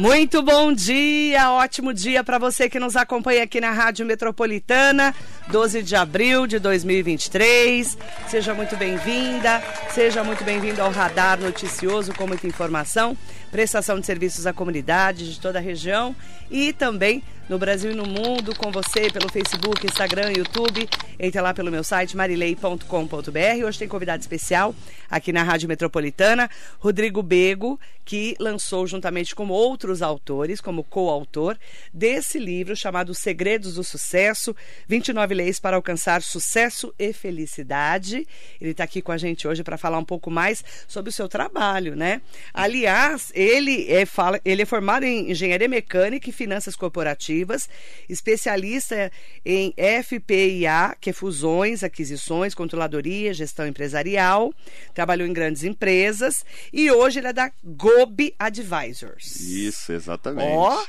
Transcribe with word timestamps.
Muito 0.00 0.40
bom 0.40 0.72
dia, 0.72 1.52
ótimo 1.52 1.92
dia 1.92 2.24
para 2.24 2.38
você 2.38 2.70
que 2.70 2.80
nos 2.80 2.96
acompanha 2.96 3.42
aqui 3.42 3.60
na 3.60 3.70
Rádio 3.70 4.06
Metropolitana, 4.06 5.14
12 5.48 5.82
de 5.82 5.94
abril 5.94 6.46
de 6.46 6.58
2023. 6.58 7.98
Seja 8.26 8.54
muito 8.54 8.78
bem-vinda, 8.78 9.62
seja 9.90 10.24
muito 10.24 10.42
bem-vindo 10.42 10.80
ao 10.80 10.90
Radar 10.90 11.38
Noticioso 11.38 12.14
com 12.14 12.26
muita 12.26 12.46
informação, 12.46 13.14
prestação 13.50 14.00
de 14.00 14.06
serviços 14.06 14.46
à 14.46 14.54
comunidade 14.54 15.34
de 15.34 15.38
toda 15.38 15.58
a 15.58 15.62
região 15.62 16.16
e 16.50 16.72
também 16.72 17.22
no 17.50 17.58
Brasil 17.58 17.90
e 17.90 17.94
no 17.96 18.06
mundo 18.06 18.54
com 18.54 18.70
você 18.70 19.10
pelo 19.10 19.28
Facebook, 19.28 19.84
Instagram, 19.84 20.30
YouTube. 20.30 20.88
Entre 21.18 21.40
lá 21.40 21.52
pelo 21.52 21.68
meu 21.68 21.82
site 21.82 22.16
marilei.com.br. 22.16 23.66
Hoje 23.66 23.78
tem 23.78 23.88
convidado 23.88 24.20
especial 24.20 24.72
aqui 25.10 25.32
na 25.32 25.42
Rádio 25.42 25.68
Metropolitana, 25.68 26.48
Rodrigo 26.78 27.24
Bego, 27.24 27.78
que 28.04 28.36
lançou 28.38 28.86
juntamente 28.86 29.34
com 29.34 29.48
outros 29.48 30.00
autores, 30.00 30.60
como 30.60 30.84
coautor, 30.84 31.58
desse 31.92 32.38
livro 32.38 32.76
chamado 32.76 33.14
Segredos 33.14 33.74
do 33.74 33.84
Sucesso, 33.84 34.54
29 34.86 35.34
leis 35.34 35.58
para 35.58 35.76
alcançar 35.76 36.22
sucesso 36.22 36.94
e 36.98 37.12
felicidade. 37.12 38.26
Ele 38.60 38.70
está 38.70 38.84
aqui 38.84 39.02
com 39.02 39.10
a 39.10 39.18
gente 39.18 39.46
hoje 39.48 39.64
para 39.64 39.76
falar 39.76 39.98
um 39.98 40.04
pouco 40.04 40.30
mais 40.30 40.64
sobre 40.86 41.10
o 41.10 41.12
seu 41.12 41.28
trabalho, 41.28 41.96
né? 41.96 42.22
Aliás, 42.54 43.32
ele 43.34 43.90
é, 43.90 44.06
fala, 44.06 44.40
ele 44.44 44.62
é 44.62 44.66
formado 44.66 45.04
em 45.04 45.32
engenharia 45.32 45.68
mecânica 45.68 46.30
e 46.30 46.32
finanças 46.40 46.74
corporativas 46.74 47.68
especialista 48.08 49.12
em 49.44 49.74
FPIA, 50.02 50.96
que 50.98 51.10
é 51.10 51.12
fusões, 51.12 51.84
aquisições, 51.84 52.54
controladoria, 52.54 53.34
gestão 53.34 53.66
empresarial, 53.66 54.54
trabalhou 54.94 55.28
em 55.28 55.32
grandes 55.34 55.64
empresas 55.64 56.42
e 56.72 56.90
hoje 56.90 57.18
ele 57.18 57.28
é 57.28 57.32
da 57.34 57.52
Gobi 57.62 58.34
Advisors. 58.38 59.36
Isso, 59.36 59.92
exatamente. 59.92 60.50
Ó, 60.50 60.82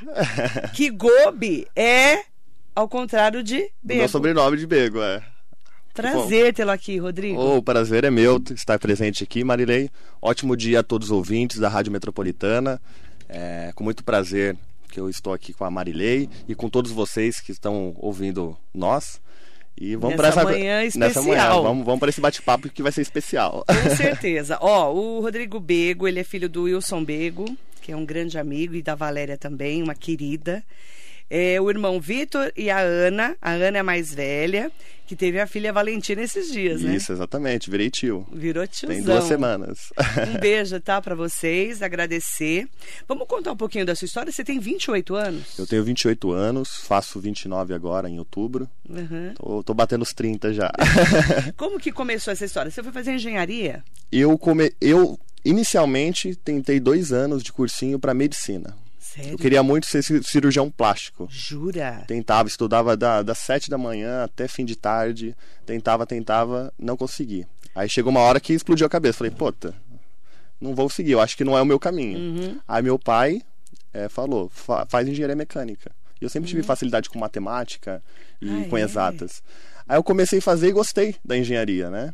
que 0.73 0.89
Gobi 0.89 1.67
é 1.75 2.23
ao 2.73 2.87
contrário 2.87 3.43
de 3.43 3.69
Bego. 3.83 3.99
Meu 3.99 4.09
sobrenome 4.09 4.55
de 4.55 4.65
Bego, 4.65 5.01
é. 5.01 5.21
Prazer 5.93 6.53
tê-lo 6.53 6.71
aqui, 6.71 6.97
Rodrigo. 6.97 7.37
Oh, 7.37 7.57
o 7.57 7.61
prazer 7.61 8.05
é 8.05 8.09
meu 8.09 8.41
estar 8.55 8.79
presente 8.79 9.25
aqui, 9.25 9.43
Marilei. 9.43 9.89
Ótimo 10.21 10.55
dia 10.55 10.79
a 10.79 10.83
todos 10.83 11.09
os 11.09 11.11
ouvintes 11.11 11.59
da 11.59 11.67
Rádio 11.67 11.91
Metropolitana. 11.91 12.79
É, 13.27 13.73
com 13.75 13.83
muito 13.83 14.01
prazer 14.01 14.57
que 14.91 14.99
eu 14.99 15.09
estou 15.09 15.33
aqui 15.33 15.53
com 15.53 15.63
a 15.63 15.71
Marilei 15.71 16.29
e 16.47 16.53
com 16.53 16.69
todos 16.69 16.91
vocês 16.91 17.39
que 17.39 17.51
estão 17.51 17.95
ouvindo 17.97 18.55
nós. 18.73 19.21
E 19.77 19.95
vamos 19.95 20.17
para 20.17 20.27
essa 20.27 20.43
manhã 20.43 20.83
especial. 20.83 21.07
Nessa 21.07 21.21
manhã, 21.21 21.61
vamos, 21.61 21.85
vamos 21.85 21.99
para 21.99 22.09
esse 22.09 22.21
bate-papo 22.21 22.69
que 22.69 22.83
vai 22.83 22.91
ser 22.91 23.01
especial. 23.01 23.65
Com 23.65 23.89
certeza. 23.95 24.57
Ó, 24.61 24.93
o 24.93 25.21
Rodrigo 25.21 25.59
Bego, 25.59 26.07
ele 26.07 26.19
é 26.19 26.23
filho 26.23 26.49
do 26.49 26.63
Wilson 26.63 27.03
Bego, 27.03 27.45
que 27.81 27.91
é 27.91 27.95
um 27.95 28.05
grande 28.05 28.37
amigo, 28.37 28.75
e 28.75 28.83
da 28.83 28.93
Valéria 28.93 29.37
também, 29.37 29.81
uma 29.81 29.95
querida. 29.95 30.63
É, 31.33 31.61
o 31.61 31.69
irmão 31.69 31.97
Vitor 31.97 32.51
e 32.57 32.69
a 32.69 32.81
Ana. 32.81 33.37
A 33.41 33.51
Ana 33.51 33.77
é 33.77 33.79
a 33.79 33.83
mais 33.85 34.13
velha, 34.13 34.69
que 35.07 35.15
teve 35.15 35.39
a 35.39 35.47
filha 35.47 35.71
Valentina 35.71 36.21
esses 36.21 36.51
dias, 36.51 36.81
né? 36.81 36.93
Isso, 36.93 37.13
exatamente. 37.13 37.71
Virei 37.71 37.89
tio. 37.89 38.27
Virou 38.33 38.67
tiozão. 38.67 38.93
Tem 38.93 39.01
duas 39.01 39.23
semanas. 39.23 39.93
Um 40.27 40.39
beijo, 40.41 40.77
tá, 40.81 41.01
para 41.01 41.15
vocês. 41.15 41.81
Agradecer. 41.81 42.67
Vamos 43.07 43.29
contar 43.29 43.53
um 43.53 43.55
pouquinho 43.55 43.85
da 43.85 43.95
sua 43.95 44.07
história. 44.07 44.29
Você 44.29 44.43
tem 44.43 44.59
28 44.59 45.15
anos? 45.15 45.57
Eu 45.57 45.65
tenho 45.65 45.81
28 45.85 46.33
anos, 46.33 46.81
faço 46.83 47.17
29 47.17 47.73
agora, 47.73 48.09
em 48.09 48.19
outubro. 48.19 48.69
Uhum. 48.89 49.33
Tô, 49.35 49.63
tô 49.63 49.73
batendo 49.73 50.01
os 50.01 50.11
30 50.11 50.53
já. 50.53 50.69
Como 51.55 51.79
que 51.79 51.93
começou 51.93 52.33
essa 52.33 52.43
história? 52.43 52.69
Você 52.69 52.83
foi 52.83 52.91
fazer 52.91 53.13
engenharia? 53.13 53.81
Eu, 54.11 54.37
come... 54.37 54.73
eu 54.81 55.17
inicialmente 55.45 56.35
tentei 56.35 56.77
dois 56.77 57.13
anos 57.13 57.41
de 57.41 57.53
cursinho 57.53 57.97
para 57.97 58.13
medicina. 58.13 58.75
Sério? 59.13 59.33
Eu 59.33 59.37
queria 59.37 59.61
muito 59.61 59.87
ser 59.87 60.01
cirurgião 60.23 60.71
plástico. 60.71 61.27
Jura? 61.29 62.05
Tentava, 62.07 62.47
estudava 62.47 62.95
da, 62.95 63.21
das 63.21 63.39
sete 63.39 63.69
da 63.69 63.77
manhã 63.77 64.23
até 64.23 64.47
fim 64.47 64.63
de 64.63 64.77
tarde. 64.77 65.35
Tentava, 65.65 66.05
tentava, 66.05 66.73
não 66.79 66.95
consegui. 66.95 67.45
Aí 67.75 67.89
chegou 67.89 68.09
uma 68.09 68.21
hora 68.21 68.39
que 68.39 68.53
explodiu 68.53 68.87
a 68.87 68.89
cabeça. 68.89 69.17
Falei, 69.17 69.31
puta, 69.31 69.75
não 70.61 70.73
vou 70.73 70.89
seguir, 70.89 71.11
eu 71.11 71.19
acho 71.19 71.35
que 71.35 71.43
não 71.43 71.57
é 71.57 71.61
o 71.61 71.65
meu 71.65 71.77
caminho. 71.77 72.17
Uhum. 72.17 72.59
Aí 72.65 72.81
meu 72.81 72.97
pai 72.97 73.41
é, 73.93 74.07
falou, 74.07 74.49
fa 74.49 74.85
faz 74.85 75.05
engenharia 75.05 75.35
mecânica. 75.35 75.91
E 76.21 76.23
eu 76.23 76.29
sempre 76.29 76.47
tive 76.47 76.61
uhum. 76.61 76.67
facilidade 76.67 77.09
com 77.09 77.19
matemática 77.19 78.01
e 78.41 78.63
ah, 78.63 78.69
com 78.69 78.77
é? 78.77 78.81
exatas. 78.81 79.43
Aí 79.89 79.97
eu 79.97 80.03
comecei 80.03 80.39
a 80.39 80.41
fazer 80.41 80.69
e 80.69 80.71
gostei 80.71 81.15
da 81.25 81.37
engenharia, 81.37 81.89
né? 81.89 82.13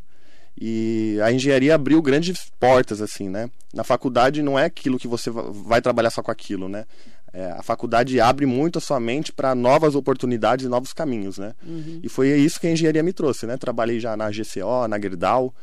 E 0.59 1.19
a 1.23 1.31
engenharia 1.31 1.75
abriu 1.75 2.01
grandes 2.01 2.51
portas, 2.59 2.99
assim, 3.01 3.29
né? 3.29 3.49
Na 3.73 3.83
faculdade 3.83 4.41
não 4.41 4.57
é 4.57 4.65
aquilo 4.65 4.97
que 4.97 5.07
você 5.07 5.29
vai 5.29 5.81
trabalhar 5.81 6.09
só 6.09 6.23
com 6.23 6.31
aquilo, 6.31 6.67
né? 6.67 6.85
É, 7.31 7.51
a 7.51 7.61
faculdade 7.61 8.19
abre 8.19 8.47
muito 8.47 8.79
a 8.79 8.81
sua 8.81 8.99
mente 8.99 9.31
para 9.31 9.53
novas 9.53 9.93
oportunidades 9.93 10.65
e 10.65 10.69
novos 10.69 10.93
caminhos, 10.93 11.37
né? 11.37 11.53
Uhum. 11.63 11.99
E 12.01 12.09
foi 12.09 12.29
isso 12.29 12.59
que 12.59 12.65
a 12.65 12.71
engenharia 12.71 13.03
me 13.03 13.13
trouxe, 13.13 13.45
né? 13.45 13.57
Trabalhei 13.57 13.99
já 13.99 14.17
na 14.17 14.31
GCO, 14.31 14.87
na 14.89 14.99
Gerdau, 14.99 15.53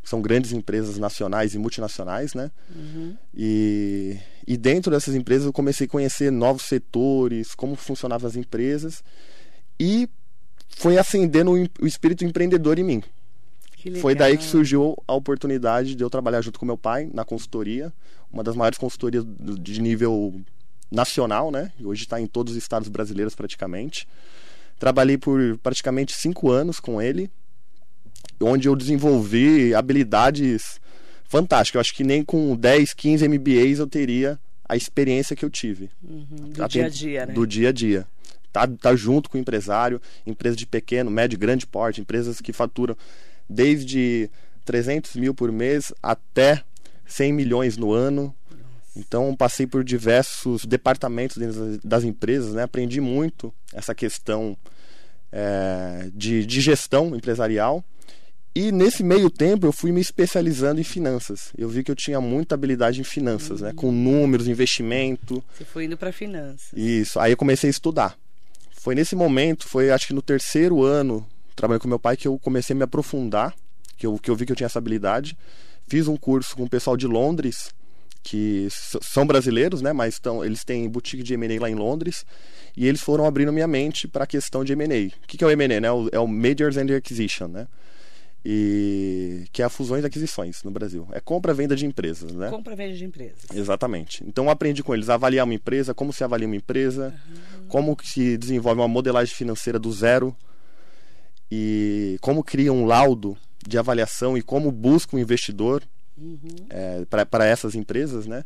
que 0.00 0.08
são 0.08 0.22
grandes 0.22 0.52
empresas 0.52 0.98
nacionais 0.98 1.54
e 1.54 1.58
multinacionais, 1.58 2.34
né? 2.34 2.50
Uhum. 2.72 3.16
E, 3.34 4.16
e 4.46 4.56
dentro 4.56 4.92
dessas 4.92 5.16
empresas 5.16 5.46
eu 5.46 5.52
comecei 5.52 5.86
a 5.86 5.90
conhecer 5.90 6.30
novos 6.30 6.62
setores, 6.62 7.56
como 7.56 7.74
funcionavam 7.74 8.28
as 8.28 8.36
empresas 8.36 9.02
e 9.80 10.08
foi 10.76 10.98
acendendo 10.98 11.52
o 11.80 11.86
espírito 11.86 12.24
empreendedor 12.24 12.78
em 12.78 12.84
mim. 12.84 13.02
Foi 14.00 14.14
daí 14.14 14.36
que 14.36 14.44
surgiu 14.44 14.96
a 15.06 15.14
oportunidade 15.14 15.94
de 15.94 16.02
eu 16.02 16.10
trabalhar 16.10 16.40
junto 16.40 16.58
com 16.58 16.66
meu 16.66 16.78
pai 16.78 17.10
na 17.12 17.24
consultoria, 17.24 17.92
uma 18.32 18.42
das 18.42 18.56
maiores 18.56 18.78
consultorias 18.78 19.24
de 19.60 19.80
nível 19.80 20.40
nacional, 20.90 21.50
né? 21.50 21.72
Hoje 21.82 22.02
está 22.02 22.20
em 22.20 22.26
todos 22.26 22.52
os 22.52 22.58
estados 22.58 22.88
brasileiros 22.88 23.34
praticamente. 23.34 24.06
Trabalhei 24.78 25.18
por 25.18 25.58
praticamente 25.58 26.14
cinco 26.14 26.50
anos 26.50 26.80
com 26.80 27.00
ele, 27.00 27.30
onde 28.40 28.68
eu 28.68 28.76
desenvolvi 28.76 29.74
habilidades 29.74 30.80
fantásticas. 31.24 31.74
Eu 31.76 31.80
acho 31.80 31.94
que 31.94 32.04
nem 32.04 32.24
com 32.24 32.56
10, 32.56 32.94
15 32.94 33.28
MBAs 33.28 33.78
eu 33.78 33.86
teria 33.86 34.38
a 34.68 34.76
experiência 34.76 35.36
que 35.36 35.44
eu 35.44 35.50
tive. 35.50 35.90
Uhum, 36.02 36.50
do 36.50 36.68
dia 36.68 36.86
a 36.86 36.88
dia, 36.88 37.26
né? 37.26 37.34
Do 37.34 37.46
dia 37.46 37.68
a 37.68 37.72
dia. 37.72 38.06
Tá, 38.52 38.66
tá 38.68 38.94
junto 38.94 39.28
com 39.28 39.36
o 39.36 39.40
empresário, 39.40 40.00
empresa 40.24 40.56
de 40.56 40.64
pequeno, 40.64 41.10
médio 41.10 41.38
grande 41.38 41.66
porte, 41.66 42.00
empresas 42.00 42.40
que 42.40 42.52
faturam 42.52 42.96
desde 43.48 44.30
300 44.64 45.16
mil 45.16 45.34
por 45.34 45.52
mês 45.52 45.92
até 46.02 46.62
100 47.06 47.32
milhões 47.32 47.76
no 47.76 47.92
ano. 47.92 48.34
Então 48.96 49.34
passei 49.34 49.66
por 49.66 49.82
diversos 49.82 50.64
departamentos 50.64 51.36
das 51.82 52.04
empresas, 52.04 52.54
né? 52.54 52.62
aprendi 52.62 53.00
muito 53.00 53.52
essa 53.72 53.94
questão 53.94 54.56
é, 55.32 56.08
de, 56.14 56.46
de 56.46 56.60
gestão 56.60 57.14
empresarial. 57.14 57.84
E 58.54 58.70
nesse 58.70 59.02
meio 59.02 59.28
tempo 59.28 59.66
eu 59.66 59.72
fui 59.72 59.90
me 59.90 60.00
especializando 60.00 60.80
em 60.80 60.84
finanças. 60.84 61.50
Eu 61.58 61.68
vi 61.68 61.82
que 61.82 61.90
eu 61.90 61.96
tinha 61.96 62.20
muita 62.20 62.54
habilidade 62.54 63.00
em 63.00 63.04
finanças, 63.04 63.60
uhum. 63.60 63.66
né? 63.66 63.72
com 63.74 63.90
números, 63.90 64.46
investimento. 64.46 65.42
Você 65.52 65.64
foi 65.64 65.86
indo 65.86 65.96
para 65.96 66.12
finanças. 66.12 66.68
Isso. 66.72 67.18
Aí 67.18 67.32
eu 67.32 67.36
comecei 67.36 67.68
a 67.68 67.72
estudar. 67.72 68.16
Foi 68.70 68.94
nesse 68.94 69.16
momento, 69.16 69.66
foi 69.66 69.90
acho 69.90 70.06
que 70.06 70.14
no 70.14 70.22
terceiro 70.22 70.84
ano 70.84 71.26
trabalhei 71.54 71.80
com 71.80 71.88
meu 71.88 71.98
pai 71.98 72.16
que 72.16 72.28
eu 72.28 72.38
comecei 72.38 72.74
a 72.74 72.76
me 72.76 72.82
aprofundar, 72.82 73.54
que 73.96 74.06
eu, 74.06 74.18
que 74.18 74.30
eu 74.30 74.36
vi 74.36 74.46
que 74.46 74.52
eu 74.52 74.56
tinha 74.56 74.66
essa 74.66 74.78
habilidade. 74.78 75.36
Fiz 75.86 76.08
um 76.08 76.16
curso 76.16 76.56
com 76.56 76.64
o 76.64 76.68
pessoal 76.68 76.96
de 76.96 77.06
Londres, 77.06 77.70
que 78.22 78.68
são 78.70 79.26
brasileiros, 79.26 79.82
né, 79.82 79.92
mas 79.92 80.14
estão, 80.14 80.42
eles 80.42 80.64
têm 80.64 80.88
boutique 80.88 81.22
de 81.22 81.34
M&A 81.34 81.60
lá 81.60 81.70
em 81.70 81.74
Londres, 81.74 82.24
e 82.74 82.86
eles 82.86 83.02
foram 83.02 83.26
abrindo 83.26 83.52
minha 83.52 83.68
mente 83.68 84.08
para 84.08 84.24
a 84.24 84.26
questão 84.26 84.64
de 84.64 84.72
M&A. 84.72 85.14
O 85.22 85.26
que, 85.26 85.36
que 85.36 85.44
é 85.44 85.46
o 85.46 85.50
M&A? 85.50 85.80
Né? 85.80 85.88
É 86.10 86.18
o 86.18 86.26
Majors 86.26 86.78
and 86.78 86.96
Acquisition, 86.96 87.48
né? 87.48 87.68
E 88.46 89.44
que 89.52 89.62
é 89.62 89.64
a 89.64 89.70
fusões 89.70 90.02
e 90.02 90.06
aquisições 90.06 90.62
no 90.62 90.70
Brasil. 90.70 91.08
É 91.12 91.20
compra 91.20 91.54
venda 91.54 91.74
de 91.74 91.86
empresas, 91.86 92.32
né? 92.32 92.50
Compra 92.50 92.76
venda 92.76 92.94
de 92.94 93.02
empresas. 93.02 93.44
Exatamente. 93.54 94.22
Então 94.26 94.44
eu 94.44 94.50
aprendi 94.50 94.82
com 94.82 94.94
eles 94.94 95.08
a 95.08 95.14
avaliar 95.14 95.46
uma 95.46 95.54
empresa, 95.54 95.94
como 95.94 96.12
se 96.12 96.22
avalia 96.22 96.46
uma 96.46 96.56
empresa, 96.56 97.14
uhum. 97.26 97.68
como 97.68 97.96
se 98.04 98.36
desenvolve 98.36 98.82
uma 98.82 98.88
modelagem 98.88 99.34
financeira 99.34 99.78
do 99.78 99.90
zero 99.90 100.36
e 101.56 102.18
como 102.20 102.42
cria 102.42 102.72
um 102.72 102.84
laudo 102.84 103.38
de 103.64 103.78
avaliação 103.78 104.36
e 104.36 104.42
como 104.42 104.72
busca 104.72 105.14
um 105.14 105.20
investidor 105.20 105.84
uhum. 106.18 106.38
é, 106.68 107.04
para 107.24 107.46
essas 107.46 107.76
empresas, 107.76 108.26
né? 108.26 108.44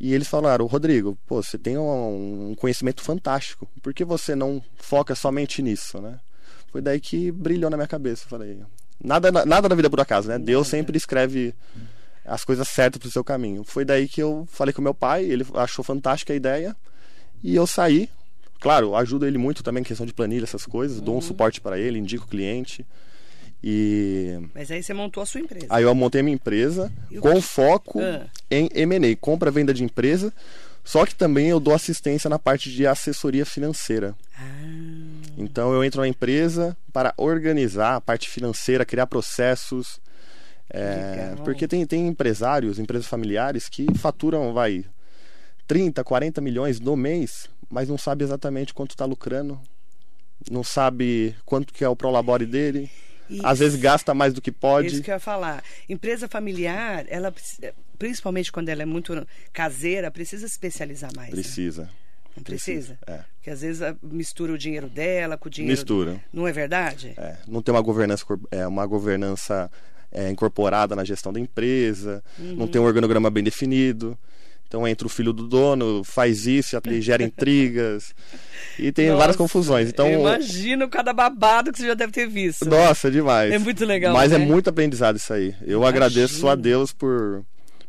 E 0.00 0.14
eles 0.14 0.28
falaram, 0.28 0.64
Rodrigo, 0.64 1.18
pô, 1.26 1.42
você 1.42 1.58
tem 1.58 1.76
um, 1.76 2.50
um, 2.50 2.54
conhecimento 2.54 3.02
fantástico, 3.02 3.68
por 3.82 3.92
que 3.92 4.02
você 4.02 4.34
não 4.34 4.62
foca 4.76 5.14
somente 5.14 5.60
nisso, 5.60 6.00
né? 6.00 6.18
Foi 6.72 6.80
daí 6.80 7.00
que 7.00 7.30
brilhou 7.30 7.68
na 7.68 7.76
minha 7.76 7.88
cabeça, 7.88 8.24
eu 8.24 8.28
falei, 8.28 8.58
nada, 9.02 9.30
nada 9.44 9.68
na 9.68 9.74
vida 9.74 9.88
é 9.88 9.90
por 9.90 10.00
acaso, 10.00 10.28
né? 10.28 10.38
Deus 10.38 10.68
sempre 10.68 10.96
escreve 10.96 11.54
as 12.24 12.44
coisas 12.44 12.66
certas 12.68 12.98
para 12.98 13.08
o 13.08 13.12
seu 13.12 13.24
caminho. 13.24 13.62
Foi 13.62 13.84
daí 13.84 14.08
que 14.08 14.22
eu 14.22 14.46
falei 14.50 14.72
com 14.72 14.80
meu 14.80 14.94
pai, 14.94 15.24
ele 15.24 15.44
achou 15.54 15.84
fantástica 15.84 16.32
a 16.32 16.36
ideia, 16.36 16.74
e 17.42 17.54
eu 17.54 17.66
saí, 17.66 18.08
Claro, 18.60 18.94
ajudo 18.96 19.26
ele 19.26 19.38
muito 19.38 19.62
também 19.62 19.80
em 19.80 19.84
questão 19.84 20.04
de 20.06 20.12
planilha, 20.12 20.44
essas 20.44 20.66
coisas, 20.66 20.98
uhum. 20.98 21.04
dou 21.04 21.14
um 21.14 21.18
uhum. 21.18 21.22
suporte 21.22 21.60
para 21.60 21.78
ele, 21.78 21.98
indico 21.98 22.24
o 22.24 22.28
cliente. 22.28 22.84
E... 23.62 24.38
Mas 24.54 24.70
aí 24.70 24.82
você 24.82 24.94
montou 24.94 25.22
a 25.22 25.26
sua 25.26 25.40
empresa. 25.40 25.66
Aí 25.68 25.82
eu 25.82 25.94
montei 25.94 26.20
a 26.20 26.24
minha 26.24 26.34
empresa 26.34 26.92
com 27.20 27.34
que... 27.34 27.40
foco 27.40 28.00
ah. 28.00 28.26
em 28.50 28.68
M&A, 28.72 29.16
compra 29.16 29.50
venda 29.50 29.74
de 29.74 29.82
empresa. 29.82 30.32
Só 30.84 31.04
que 31.04 31.14
também 31.14 31.48
eu 31.48 31.60
dou 31.60 31.74
assistência 31.74 32.30
na 32.30 32.38
parte 32.38 32.70
de 32.70 32.86
assessoria 32.86 33.44
financeira. 33.44 34.14
Ah, 34.34 34.42
Então 35.36 35.72
eu 35.74 35.84
entro 35.84 36.00
na 36.00 36.08
empresa 36.08 36.76
para 36.92 37.12
organizar 37.16 37.96
a 37.96 38.00
parte 38.00 38.30
financeira, 38.30 38.86
criar 38.86 39.06
processos. 39.06 40.00
é, 40.70 41.34
porque 41.44 41.68
tem, 41.68 41.84
tem 41.86 42.08
empresários, 42.08 42.78
empresas 42.78 43.06
familiares 43.06 43.68
que 43.68 43.86
faturam, 43.96 44.52
vai, 44.54 44.84
30, 45.66 46.02
40 46.02 46.40
milhões 46.40 46.80
no 46.80 46.96
mês, 46.96 47.50
mas 47.70 47.88
não 47.88 47.98
sabe 47.98 48.24
exatamente 48.24 48.72
quanto 48.74 48.90
está 48.92 49.04
lucrando, 49.04 49.60
não 50.50 50.62
sabe 50.64 51.34
quanto 51.44 51.72
que 51.72 51.84
é 51.84 51.88
o 51.88 51.96
prolabore 51.96 52.46
dele, 52.46 52.90
e 53.28 53.40
às 53.44 53.58
vezes 53.58 53.78
gasta 53.78 54.14
mais 54.14 54.32
do 54.32 54.40
que 54.40 54.50
Isso 54.50 54.58
pode. 54.58 55.02
que 55.02 55.10
eu 55.10 55.14
ia 55.14 55.20
falar. 55.20 55.62
Empresa 55.88 56.28
familiar, 56.28 57.04
ela 57.08 57.30
precisa- 57.30 57.74
principalmente 57.98 58.50
quando 58.50 58.68
ela 58.68 58.82
é 58.82 58.86
muito 58.86 59.26
caseira, 59.52 60.10
precisa 60.10 60.46
se 60.46 60.52
especializar 60.54 61.10
mais. 61.14 61.28
né? 61.30 61.34
Precisa. 61.34 61.90
Não 62.36 62.42
precisa? 62.44 62.96
É. 63.06 63.20
Porque 63.34 63.50
às 63.50 63.60
vezes 63.62 63.82
a- 63.82 63.96
mistura 64.02 64.52
o 64.52 64.58
dinheiro 64.58 64.88
dela 64.88 65.36
com 65.36 65.48
o 65.48 65.50
dinheiro. 65.50 65.72
Mistura. 65.76 66.20
Não 66.32 66.46
é 66.46 66.52
verdade? 66.52 67.14
É, 67.16 67.36
não 67.48 67.60
tem 67.60 67.74
uma 67.74 67.82
governança, 67.82 68.24
é, 68.50 68.66
uma 68.66 68.86
governança 68.86 69.70
é, 70.10 70.30
incorporada 70.30 70.94
na 70.96 71.04
gestão 71.04 71.32
da 71.32 71.40
empresa, 71.40 72.22
não 72.38 72.66
tem 72.68 72.80
um 72.80 72.84
organograma 72.84 73.28
bem 73.28 73.42
definido. 73.44 74.16
Então 74.68 74.86
entra 74.86 75.06
o 75.06 75.10
filho 75.10 75.32
do 75.32 75.48
dono, 75.48 76.04
faz 76.04 76.46
isso, 76.46 76.78
e 76.90 77.00
gera 77.00 77.22
intrigas. 77.22 78.14
E 78.78 78.92
tem 78.92 79.06
várias 79.08 79.28
Nossa, 79.28 79.38
confusões. 79.38 79.88
Então, 79.88 80.06
eu 80.06 80.20
imagino 80.20 80.88
cada 80.90 81.14
babado 81.14 81.72
que 81.72 81.78
você 81.78 81.86
já 81.86 81.94
deve 81.94 82.12
ter 82.12 82.28
visto. 82.28 82.66
nossa, 82.66 83.10
demais. 83.10 83.50
É 83.50 83.58
muito 83.58 83.84
legal, 83.86 84.12
Mas 84.12 84.30
é 84.30 84.38
né? 84.38 84.44
muito 84.44 84.68
aprendizado 84.68 85.16
isso 85.16 85.32
aí. 85.32 85.54
Eu 85.62 85.78
Imagino. 85.78 85.86
agradeço 85.86 86.46
a 86.48 86.54
Deus 86.54 86.92
por, 86.92 87.42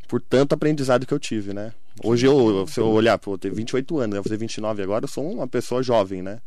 por 0.07 0.21
tanto 0.21 0.53
aprendizado 0.53 1.05
que 1.05 1.13
eu 1.13 1.19
tive, 1.19 1.53
né? 1.53 1.73
Hoje 2.01 2.25
eu, 2.25 2.65
se 2.65 2.79
eu 2.79 2.87
olhar, 2.87 3.17
pô, 3.17 3.33
eu 3.33 3.37
tenho 3.37 3.53
28 3.53 3.99
anos, 3.99 4.15
eu 4.15 4.21
vou 4.21 4.29
fazer 4.29 4.37
29 4.37 4.81
agora, 4.81 5.03
eu 5.03 5.09
sou 5.09 5.29
uma 5.29 5.49
pessoa 5.49 5.83
jovem, 5.83 6.21
né? 6.21 6.39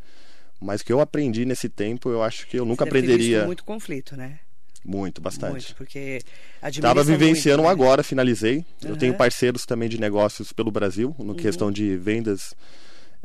Mas 0.59 0.81
o 0.81 0.85
que 0.85 0.93
eu 0.93 1.01
aprendi 1.01 1.45
nesse 1.45 1.69
tempo, 1.69 2.09
eu 2.09 2.23
acho 2.23 2.47
que 2.47 2.59
eu 2.59 2.65
nunca 2.65 2.85
aprenderia 2.85 3.45
muito 3.45 3.65
conflito, 3.65 4.17
né? 4.17 4.39
Muito, 4.85 5.21
bastante. 5.21 5.53
Muito, 5.53 5.77
porque 5.77 6.21
Estava 6.63 7.03
vivenciando 7.05 7.63
muito, 7.63 7.77
né? 7.77 7.83
agora, 7.85 8.03
finalizei. 8.03 8.65
Eu 8.83 8.91
Aham. 8.91 8.99
tenho 8.99 9.15
parceiros 9.15 9.65
também 9.67 9.89
de 9.89 9.99
negócios 10.01 10.53
pelo 10.53 10.71
Brasil, 10.71 11.15
Uhum. 11.19 11.27
no 11.27 11.35
questão 11.35 11.71
de 11.71 11.97
vendas 11.97 12.55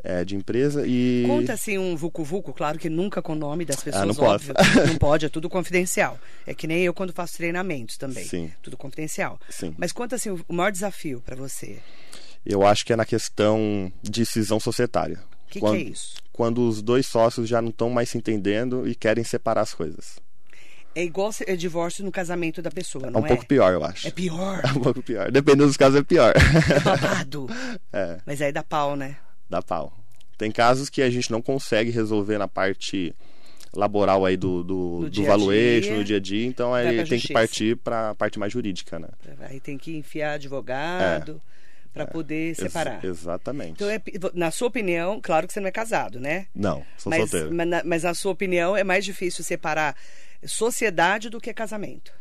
é, 0.04 0.24
de 0.24 0.36
empresa. 0.36 0.84
E 0.86 1.24
Conta 1.26 1.54
assim 1.54 1.76
um 1.76 1.96
vucu-vucu, 1.96 2.52
claro 2.52 2.78
que 2.78 2.88
nunca 2.88 3.20
com 3.20 3.32
o 3.32 3.36
nome 3.36 3.64
das 3.64 3.82
pessoas, 3.82 4.02
Ah, 4.04 4.06
não 4.06 4.14
posso. 4.14 4.50
óbvio. 4.52 4.54
Não 4.86 4.96
pode, 4.98 5.26
é 5.26 5.28
tudo 5.28 5.48
confidencial. 5.48 6.18
É 6.46 6.54
que 6.54 6.66
nem 6.68 6.82
eu 6.84 6.94
quando 6.94 7.12
faço 7.12 7.36
treinamentos 7.36 7.96
também. 7.96 8.24
Sim. 8.24 8.52
Tudo 8.62 8.76
confidencial. 8.76 9.40
Sim. 9.50 9.74
Mas 9.76 9.90
conta 9.90 10.14
assim, 10.16 10.30
o 10.30 10.52
maior 10.54 10.70
desafio 10.70 11.20
para 11.26 11.34
você. 11.34 11.78
eu 12.46 12.64
acho 12.64 12.84
que 12.86 12.92
é 12.92 12.96
na 12.96 13.04
questão 13.04 13.92
de 14.02 14.24
cisão 14.24 14.60
societária. 14.60 15.18
O 15.46 15.50
que, 15.50 15.60
que 15.60 15.66
é 15.66 15.76
isso? 15.80 16.14
Quando 16.32 16.66
os 16.68 16.80
dois 16.80 17.04
sócios 17.06 17.48
já 17.48 17.60
não 17.60 17.70
estão 17.70 17.90
mais 17.90 18.10
se 18.10 18.16
entendendo 18.18 18.86
e 18.86 18.94
querem 18.94 19.24
separar 19.24 19.62
as 19.62 19.74
coisas. 19.74 20.20
É 20.98 21.04
igual 21.04 21.30
é 21.46 21.54
divórcio 21.54 22.04
no 22.04 22.10
casamento 22.10 22.60
da 22.60 22.70
pessoa, 22.72 23.06
É 23.06 23.10
não 23.10 23.20
um 23.20 23.24
é? 23.24 23.28
pouco 23.28 23.46
pior, 23.46 23.72
eu 23.72 23.84
acho. 23.84 24.08
É 24.08 24.10
pior. 24.10 24.60
É 24.64 24.72
um 24.76 24.80
pouco 24.80 25.00
pior. 25.00 25.30
Dependendo 25.30 25.66
dos 25.68 25.76
casos, 25.76 26.00
é 26.00 26.02
pior. 26.02 26.34
É 26.36 26.80
babado. 26.80 27.46
é, 27.92 28.18
Mas 28.26 28.42
aí 28.42 28.50
dá 28.50 28.64
pau, 28.64 28.96
né? 28.96 29.16
dá 29.48 29.62
pau. 29.62 29.96
Tem 30.36 30.50
casos 30.50 30.88
que 30.90 31.00
a 31.00 31.08
gente 31.08 31.30
não 31.30 31.40
consegue 31.40 31.90
resolver 31.92 32.36
na 32.36 32.48
parte 32.48 33.14
laboral 33.72 34.26
aí 34.26 34.36
do, 34.36 34.64
do, 34.64 35.00
do 35.02 35.10
dia 35.10 35.26
valuation, 35.28 35.88
dia, 35.90 35.96
no 35.98 36.04
dia 36.04 36.16
a 36.16 36.20
dia, 36.20 36.46
então 36.46 36.74
aí 36.74 37.04
tem 37.04 37.20
que 37.20 37.32
partir 37.32 37.76
para 37.76 38.10
a 38.10 38.14
parte 38.14 38.38
mais 38.38 38.52
jurídica, 38.52 38.98
né? 38.98 39.08
Aí 39.48 39.60
tem 39.60 39.78
que 39.78 39.96
enfiar 39.96 40.32
advogado 40.32 41.40
para 41.92 42.06
poder 42.06 42.48
Ex- 42.48 42.58
separar. 42.58 43.04
exatamente. 43.04 43.72
Então, 43.72 43.88
é, 43.88 44.00
na 44.34 44.50
sua 44.50 44.68
opinião, 44.68 45.20
claro 45.22 45.46
que 45.46 45.52
você 45.52 45.60
não 45.60 45.68
é 45.68 45.72
casado, 45.72 46.18
né? 46.18 46.46
Não, 46.54 46.84
sou 46.96 47.10
Mas, 47.10 47.30
solteiro. 47.30 47.54
mas, 47.54 47.68
na, 47.68 47.82
mas 47.84 48.02
na 48.02 48.14
sua 48.14 48.32
opinião, 48.32 48.76
é 48.76 48.82
mais 48.84 49.04
difícil 49.04 49.44
separar 49.44 49.94
sociedade 50.46 51.28
do 51.28 51.40
que 51.40 51.52
casamento. 51.52 52.12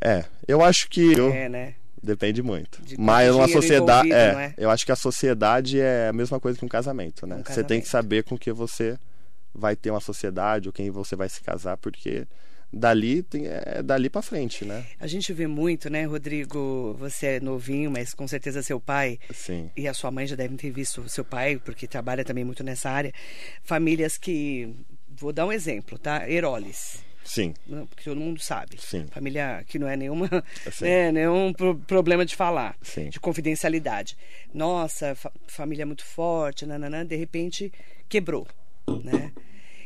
É, 0.00 0.24
eu 0.48 0.62
acho 0.62 0.88
que 0.88 1.12
eu- 1.12 1.32
É, 1.32 1.48
né? 1.48 1.74
depende 2.02 2.42
muito. 2.42 2.82
De 2.82 2.98
Mas 2.98 3.32
uma 3.34 3.46
sociedade, 3.48 4.12
é, 4.12 4.16
é? 4.16 4.54
eu 4.58 4.68
acho 4.70 4.84
que 4.84 4.92
a 4.92 4.96
sociedade 4.96 5.80
é 5.80 6.08
a 6.08 6.12
mesma 6.12 6.40
coisa 6.40 6.58
que 6.58 6.64
um 6.64 6.68
casamento, 6.68 7.26
né? 7.26 7.36
Um 7.36 7.38
Você 7.38 7.54
tem 7.62 7.62
casamento. 7.80 7.82
que 7.84 7.88
saber 7.88 8.24
com 8.24 8.36
que 8.36 8.52
você 8.52 8.98
vai 9.54 9.76
ter 9.76 9.90
uma 9.90 10.00
sociedade 10.00 10.68
ou 10.68 10.72
quem 10.72 10.90
você 10.90 11.14
vai 11.14 11.28
se 11.28 11.40
casar, 11.42 11.76
porque 11.76 12.26
dali 12.72 13.22
tem, 13.22 13.46
é 13.46 13.82
dali 13.82 14.08
para 14.08 14.22
frente, 14.22 14.64
né? 14.64 14.84
A 14.98 15.06
gente 15.06 15.30
vê 15.32 15.46
muito, 15.46 15.88
né, 15.90 16.04
Rodrigo? 16.06 16.96
Você 16.98 17.26
é 17.26 17.40
novinho, 17.40 17.90
mas 17.90 18.14
com 18.14 18.26
certeza 18.26 18.62
seu 18.62 18.80
pai 18.80 19.20
Sim. 19.32 19.70
e 19.76 19.86
a 19.86 19.92
sua 19.94 20.10
mãe 20.10 20.26
já 20.26 20.34
devem 20.34 20.56
ter 20.56 20.70
visto 20.70 21.06
seu 21.08 21.24
pai, 21.24 21.60
porque 21.62 21.86
trabalha 21.86 22.24
também 22.24 22.44
muito 22.44 22.64
nessa 22.64 22.90
área. 22.90 23.12
Famílias 23.62 24.16
que. 24.18 24.74
Vou 25.22 25.32
dar 25.32 25.46
um 25.46 25.52
exemplo, 25.52 25.96
tá? 25.98 26.28
Heroles. 26.28 26.98
Sim. 27.24 27.54
Porque 27.88 28.02
todo 28.10 28.20
mundo 28.20 28.40
sabe. 28.42 28.76
Sim. 28.80 29.06
Família 29.12 29.64
que 29.68 29.78
não 29.78 29.88
é 29.88 29.96
nenhuma, 29.96 30.28
Sim. 30.72 30.84
né, 30.84 31.12
nenhum 31.12 31.52
pro- 31.52 31.76
problema 31.78 32.26
de 32.26 32.34
falar, 32.34 32.76
Sim. 32.82 33.08
de 33.08 33.20
confidencialidade. 33.20 34.16
Nossa, 34.52 35.14
fa- 35.14 35.30
família 35.46 35.86
muito 35.86 36.04
forte, 36.04 36.66
nananã, 36.66 37.06
de 37.06 37.14
repente 37.14 37.72
quebrou, 38.08 38.48
né? 39.04 39.30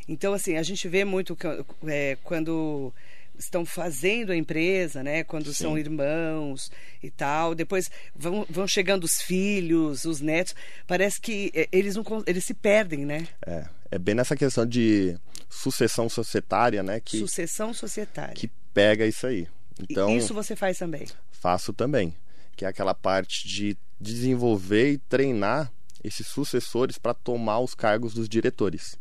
Então, 0.09 0.33
assim, 0.33 0.55
a 0.57 0.63
gente 0.63 0.87
vê 0.87 1.05
muito 1.05 1.37
é, 1.85 2.17
quando 2.23 2.91
estão 3.37 3.63
fazendo 3.63 4.31
a 4.31 4.35
empresa, 4.35 5.03
né? 5.03 5.23
Quando 5.23 5.53
Sim. 5.53 5.63
são 5.65 5.77
irmãos 5.77 6.71
e 7.03 7.11
tal. 7.11 7.53
Depois 7.53 7.91
vão, 8.15 8.43
vão 8.49 8.67
chegando 8.67 9.03
os 9.03 9.21
filhos, 9.21 10.05
os 10.05 10.19
netos. 10.21 10.55
Parece 10.87 11.21
que 11.21 11.51
é, 11.53 11.67
eles, 11.71 11.95
não, 11.95 12.03
eles 12.25 12.43
se 12.45 12.55
perdem, 12.55 13.05
né? 13.05 13.27
É, 13.45 13.65
é 13.91 13.99
bem 13.99 14.15
nessa 14.15 14.35
questão 14.35 14.65
de 14.65 15.15
sucessão 15.49 16.09
societária, 16.09 16.83
né, 16.83 16.99
que 16.99 17.19
Sucessão 17.19 17.73
societária. 17.73 18.33
que 18.35 18.47
pega 18.73 19.05
isso 19.05 19.25
aí. 19.27 19.47
Então, 19.79 20.15
Isso 20.17 20.33
você 20.33 20.55
faz 20.55 20.77
também. 20.79 21.07
faço 21.31 21.71
também, 21.71 22.15
que 22.55 22.65
é 22.65 22.67
aquela 22.67 22.93
parte 22.95 23.47
de 23.47 23.77
desenvolver 23.99 24.91
e 24.93 24.97
treinar 24.97 25.71
esses 26.03 26.27
sucessores 26.27 26.97
para 26.97 27.13
tomar 27.13 27.59
os 27.59 27.75
cargos 27.75 28.13
dos 28.13 28.27
diretores. 28.27 28.97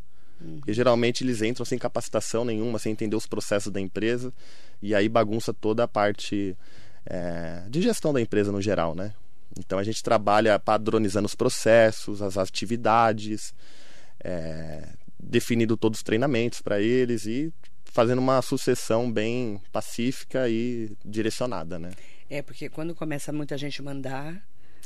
Porque 0.59 0.75
geralmente 0.75 1.25
eles 1.25 1.41
entram 1.41 1.65
sem 1.65 1.79
capacitação 1.79 2.45
nenhuma, 2.45 2.79
sem 2.79 2.93
entender 2.93 3.17
os 3.17 3.27
processos 3.27 3.73
da 3.73 3.81
empresa, 3.81 4.33
e 4.83 4.95
aí 4.95 5.09
bagunça 5.09 5.55
toda 5.55 5.85
a 5.85 5.89
parte 5.89 6.55
é, 7.07 7.63
de 7.71 7.81
gestão 7.81 8.13
da 8.13 8.21
empresa 8.21 8.53
no 8.53 8.61
geral, 8.61 8.95
né? 8.95 9.15
Então 9.59 9.79
a 9.79 9.83
gente 9.85 10.03
trabalha 10.03 10.59
padronizando 10.59 11.25
os 11.25 11.35
processos, 11.35 12.21
as 12.21 12.37
atividades, 12.37 13.55
é, 14.23 14.87
definindo 15.19 15.77
todos 15.77 16.01
os 16.01 16.03
treinamentos 16.03 16.61
para 16.61 16.81
eles 16.81 17.27
e 17.27 17.53
fazendo 17.85 18.19
uma 18.19 18.43
sucessão 18.43 19.11
bem 19.11 19.61
pacífica 19.73 20.49
e 20.49 20.93
direcionada, 21.05 21.79
né? 21.79 21.93
É, 22.29 22.43
porque 22.43 22.69
quando 22.69 22.95
começa 22.95 23.33
muita 23.33 23.57
gente 23.57 23.83
mandar, 23.83 24.43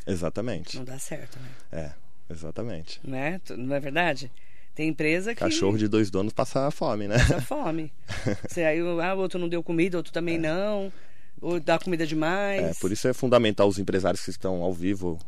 Exatamente. 0.06 0.76
não 0.76 0.84
dá 0.84 0.98
certo, 0.98 1.38
né? 1.38 1.48
É, 1.72 1.92
exatamente. 2.32 3.00
Não 3.02 3.18
é, 3.18 3.40
não 3.56 3.74
é 3.74 3.80
verdade? 3.80 4.30
Tem 4.74 4.88
empresa 4.88 5.34
que 5.34 5.40
Cachorro 5.40 5.76
de 5.76 5.88
dois 5.88 6.10
donos 6.10 6.32
passa 6.32 6.70
fome, 6.70 7.08
né? 7.08 7.18
passa 7.18 7.40
fome. 7.40 7.92
Você, 8.48 8.62
aí 8.62 8.78
ah, 8.78 9.14
o 9.14 9.18
outro 9.18 9.38
não 9.38 9.48
deu 9.48 9.62
comida, 9.62 9.96
outro 9.96 10.12
também 10.12 10.38
não. 10.38 10.92
Ou 11.40 11.58
dá 11.58 11.78
comida 11.78 12.06
demais. 12.06 12.62
É, 12.62 12.74
por 12.80 12.92
isso 12.92 13.08
é 13.08 13.12
fundamental 13.12 13.66
os 13.66 13.78
empresários 13.78 14.22
que 14.22 14.30
estão 14.30 14.62
ao 14.62 14.72
vivo 14.72 15.18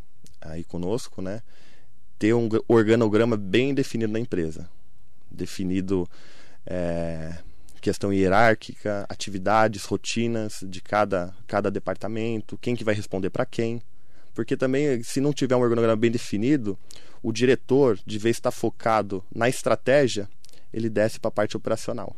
aí 0.41 0.63
conosco, 0.63 1.23
né? 1.23 1.43
Ter 2.19 2.35
um 2.35 2.49
organograma 2.69 3.37
bem 3.37 3.75
definido 3.75 4.13
na 4.13 4.21
empresa. 4.21 4.69
Definido 5.33 6.09
é, 6.67 7.37
questão 7.81 8.13
hierárquica, 8.13 9.05
atividades, 9.09 9.85
rotinas 9.85 10.65
de 10.67 10.81
cada, 10.81 11.35
cada 11.47 11.71
departamento, 11.71 12.57
quem 12.59 12.77
que 12.77 12.85
vai 12.85 12.95
responder 12.95 13.31
para 13.31 13.45
quem. 13.45 13.83
Porque 14.35 14.57
também, 14.57 15.03
se 15.03 15.21
não 15.21 15.33
tiver 15.33 15.57
um 15.57 15.61
organograma 15.61 15.97
bem 15.97 16.11
definido, 16.11 16.79
o 17.23 17.33
diretor, 17.33 17.99
de 18.07 18.19
vez 18.19 18.37
estar 18.37 18.51
focado 18.51 19.23
na 19.35 19.49
estratégia, 19.49 20.29
ele 20.73 20.89
desce 20.89 21.21
para 21.21 21.29
a 21.29 21.33
parte 21.33 21.57
operacional. 21.57 22.17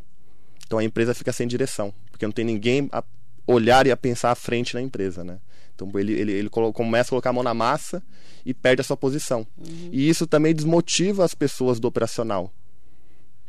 Então 0.67 0.79
a 0.79 0.85
empresa 0.85 1.15
fica 1.15 1.33
sem 1.33 1.47
direção, 1.47 1.93
porque 2.11 2.25
não 2.25 2.33
tem 2.33 2.45
ninguém 2.45 2.89
a 2.93 3.03
olhar 3.47 3.87
e 3.87 3.91
a 3.91 3.97
pensar 3.97 4.31
à 4.31 4.35
frente 4.35 4.75
na 4.75 4.81
empresa, 4.81 5.25
né? 5.25 5.39
Então 5.75 5.91
ele, 5.97 6.13
ele, 6.13 6.33
ele 6.33 6.49
começa 6.49 7.09
a 7.09 7.11
colocar 7.11 7.31
a 7.31 7.33
mão 7.33 7.43
na 7.43 7.53
massa 7.53 8.03
e 8.47 8.55
perde 8.55 8.81
a 8.81 8.85
sua 8.85 8.97
posição. 8.97 9.47
E 9.91 10.09
isso 10.09 10.27
também 10.27 10.55
desmotiva 10.55 11.25
as 11.25 11.35
pessoas 11.35 11.81
do 11.81 11.89
operacional, 11.89 12.53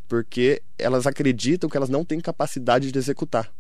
porque 0.07 0.61
elas 0.77 1.07
acreditam 1.07 1.69
que 1.69 1.77
elas 1.77 1.89
não 1.89 2.05
têm 2.05 2.19
capacidade 2.19 2.91
de 2.91 2.97
executar. 2.97 3.51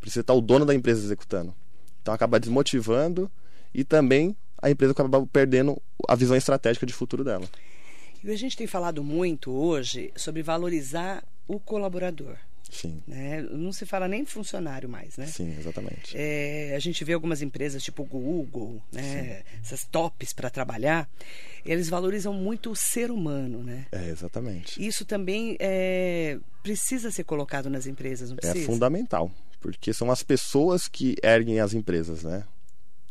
Precisa 0.00 0.20
estar 0.20 0.34
o 0.34 0.40
dono 0.40 0.64
da 0.64 0.74
empresa 0.74 1.04
executando. 1.04 1.54
Então 2.02 2.14
acaba 2.14 2.38
desmotivando 2.38 3.30
e 3.74 3.84
também 3.84 4.36
a 4.60 4.70
empresa 4.70 4.92
acaba 4.92 5.26
perdendo 5.26 5.80
a 6.08 6.14
visão 6.14 6.36
estratégica 6.36 6.86
de 6.86 6.92
futuro 6.92 7.22
dela. 7.24 7.46
E 8.22 8.30
a 8.30 8.36
gente 8.36 8.56
tem 8.56 8.66
falado 8.66 9.04
muito 9.04 9.52
hoje 9.52 10.12
sobre 10.16 10.42
valorizar 10.42 11.22
o 11.46 11.60
colaborador. 11.60 12.36
Sim. 12.70 13.02
Né? 13.06 13.42
Não 13.42 13.72
se 13.72 13.86
fala 13.86 14.08
nem 14.08 14.24
funcionário 14.24 14.88
mais, 14.88 15.16
né? 15.16 15.26
Sim, 15.26 15.56
exatamente. 15.58 16.14
É, 16.16 16.74
a 16.76 16.78
gente 16.78 17.04
vê 17.04 17.12
algumas 17.12 17.42
empresas 17.42 17.82
tipo 17.82 18.04
Google, 18.04 18.82
né? 18.92 19.42
Essas 19.62 19.84
tops 19.84 20.32
para 20.32 20.50
trabalhar, 20.50 21.08
eles 21.64 21.88
valorizam 21.88 22.32
muito 22.32 22.70
o 22.70 22.76
ser 22.76 23.10
humano, 23.10 23.62
né? 23.62 23.86
É, 23.92 24.08
exatamente. 24.08 24.84
Isso 24.84 25.04
também 25.04 25.56
é, 25.60 26.38
precisa 26.62 27.10
ser 27.10 27.24
colocado 27.24 27.70
nas 27.70 27.86
empresas, 27.86 28.30
não 28.30 28.36
precisa? 28.36 28.58
É 28.58 28.66
fundamental, 28.66 29.30
porque 29.60 29.92
são 29.92 30.10
as 30.10 30.22
pessoas 30.22 30.88
que 30.88 31.16
erguem 31.22 31.60
as 31.60 31.72
empresas, 31.72 32.22
né? 32.22 32.44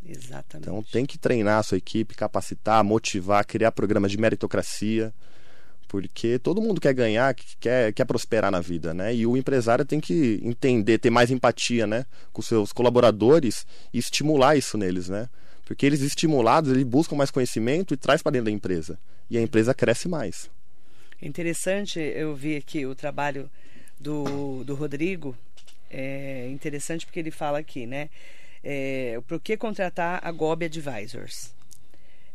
Exatamente. 0.07 0.69
Então 0.69 0.83
tem 0.83 1.05
que 1.05 1.17
treinar 1.17 1.59
a 1.59 1.63
sua 1.63 1.77
equipe, 1.77 2.13
capacitar, 2.13 2.83
motivar, 2.83 3.45
criar 3.45 3.71
programas 3.71 4.11
de 4.11 4.17
meritocracia, 4.19 5.11
porque 5.95 6.37
todo 6.37 6.61
mundo 6.61 6.81
quer 6.81 6.93
ganhar, 6.93 7.33
quer, 7.57 7.93
quer 7.93 8.03
prosperar 8.03 8.51
na 8.51 8.59
vida, 8.59 8.93
né? 8.93 9.15
E 9.15 9.25
o 9.25 9.37
empresário 9.37 9.85
tem 9.85 9.97
que 9.97 10.41
entender, 10.43 10.97
ter 10.97 11.09
mais 11.09 11.31
empatia, 11.31 11.87
né, 11.87 12.05
com 12.33 12.41
seus 12.41 12.73
colaboradores 12.73 13.65
e 13.93 13.97
estimular 13.97 14.57
isso 14.57 14.77
neles, 14.77 15.07
né? 15.07 15.29
Porque 15.63 15.85
eles 15.85 16.01
estimulados, 16.01 16.69
eles 16.69 16.83
buscam 16.83 17.15
mais 17.15 17.31
conhecimento 17.31 17.93
e 17.93 17.97
traz 17.97 18.21
para 18.21 18.33
dentro 18.33 18.47
da 18.47 18.51
empresa. 18.51 18.99
E 19.29 19.37
a 19.37 19.41
empresa 19.41 19.73
cresce 19.73 20.09
mais. 20.09 20.49
Interessante, 21.21 21.97
eu 21.97 22.35
vi 22.35 22.57
aqui 22.57 22.85
o 22.85 22.93
trabalho 22.93 23.49
do, 23.97 24.65
do 24.65 24.75
Rodrigo. 24.75 25.33
É 25.89 26.49
interessante 26.49 27.05
porque 27.05 27.21
ele 27.21 27.31
fala 27.31 27.59
aqui, 27.59 27.85
né? 27.85 28.09
É, 28.61 29.21
por 29.29 29.39
que 29.39 29.55
contratar 29.55 30.19
a 30.21 30.29
Gobi 30.29 30.65
Advisors? 30.65 31.54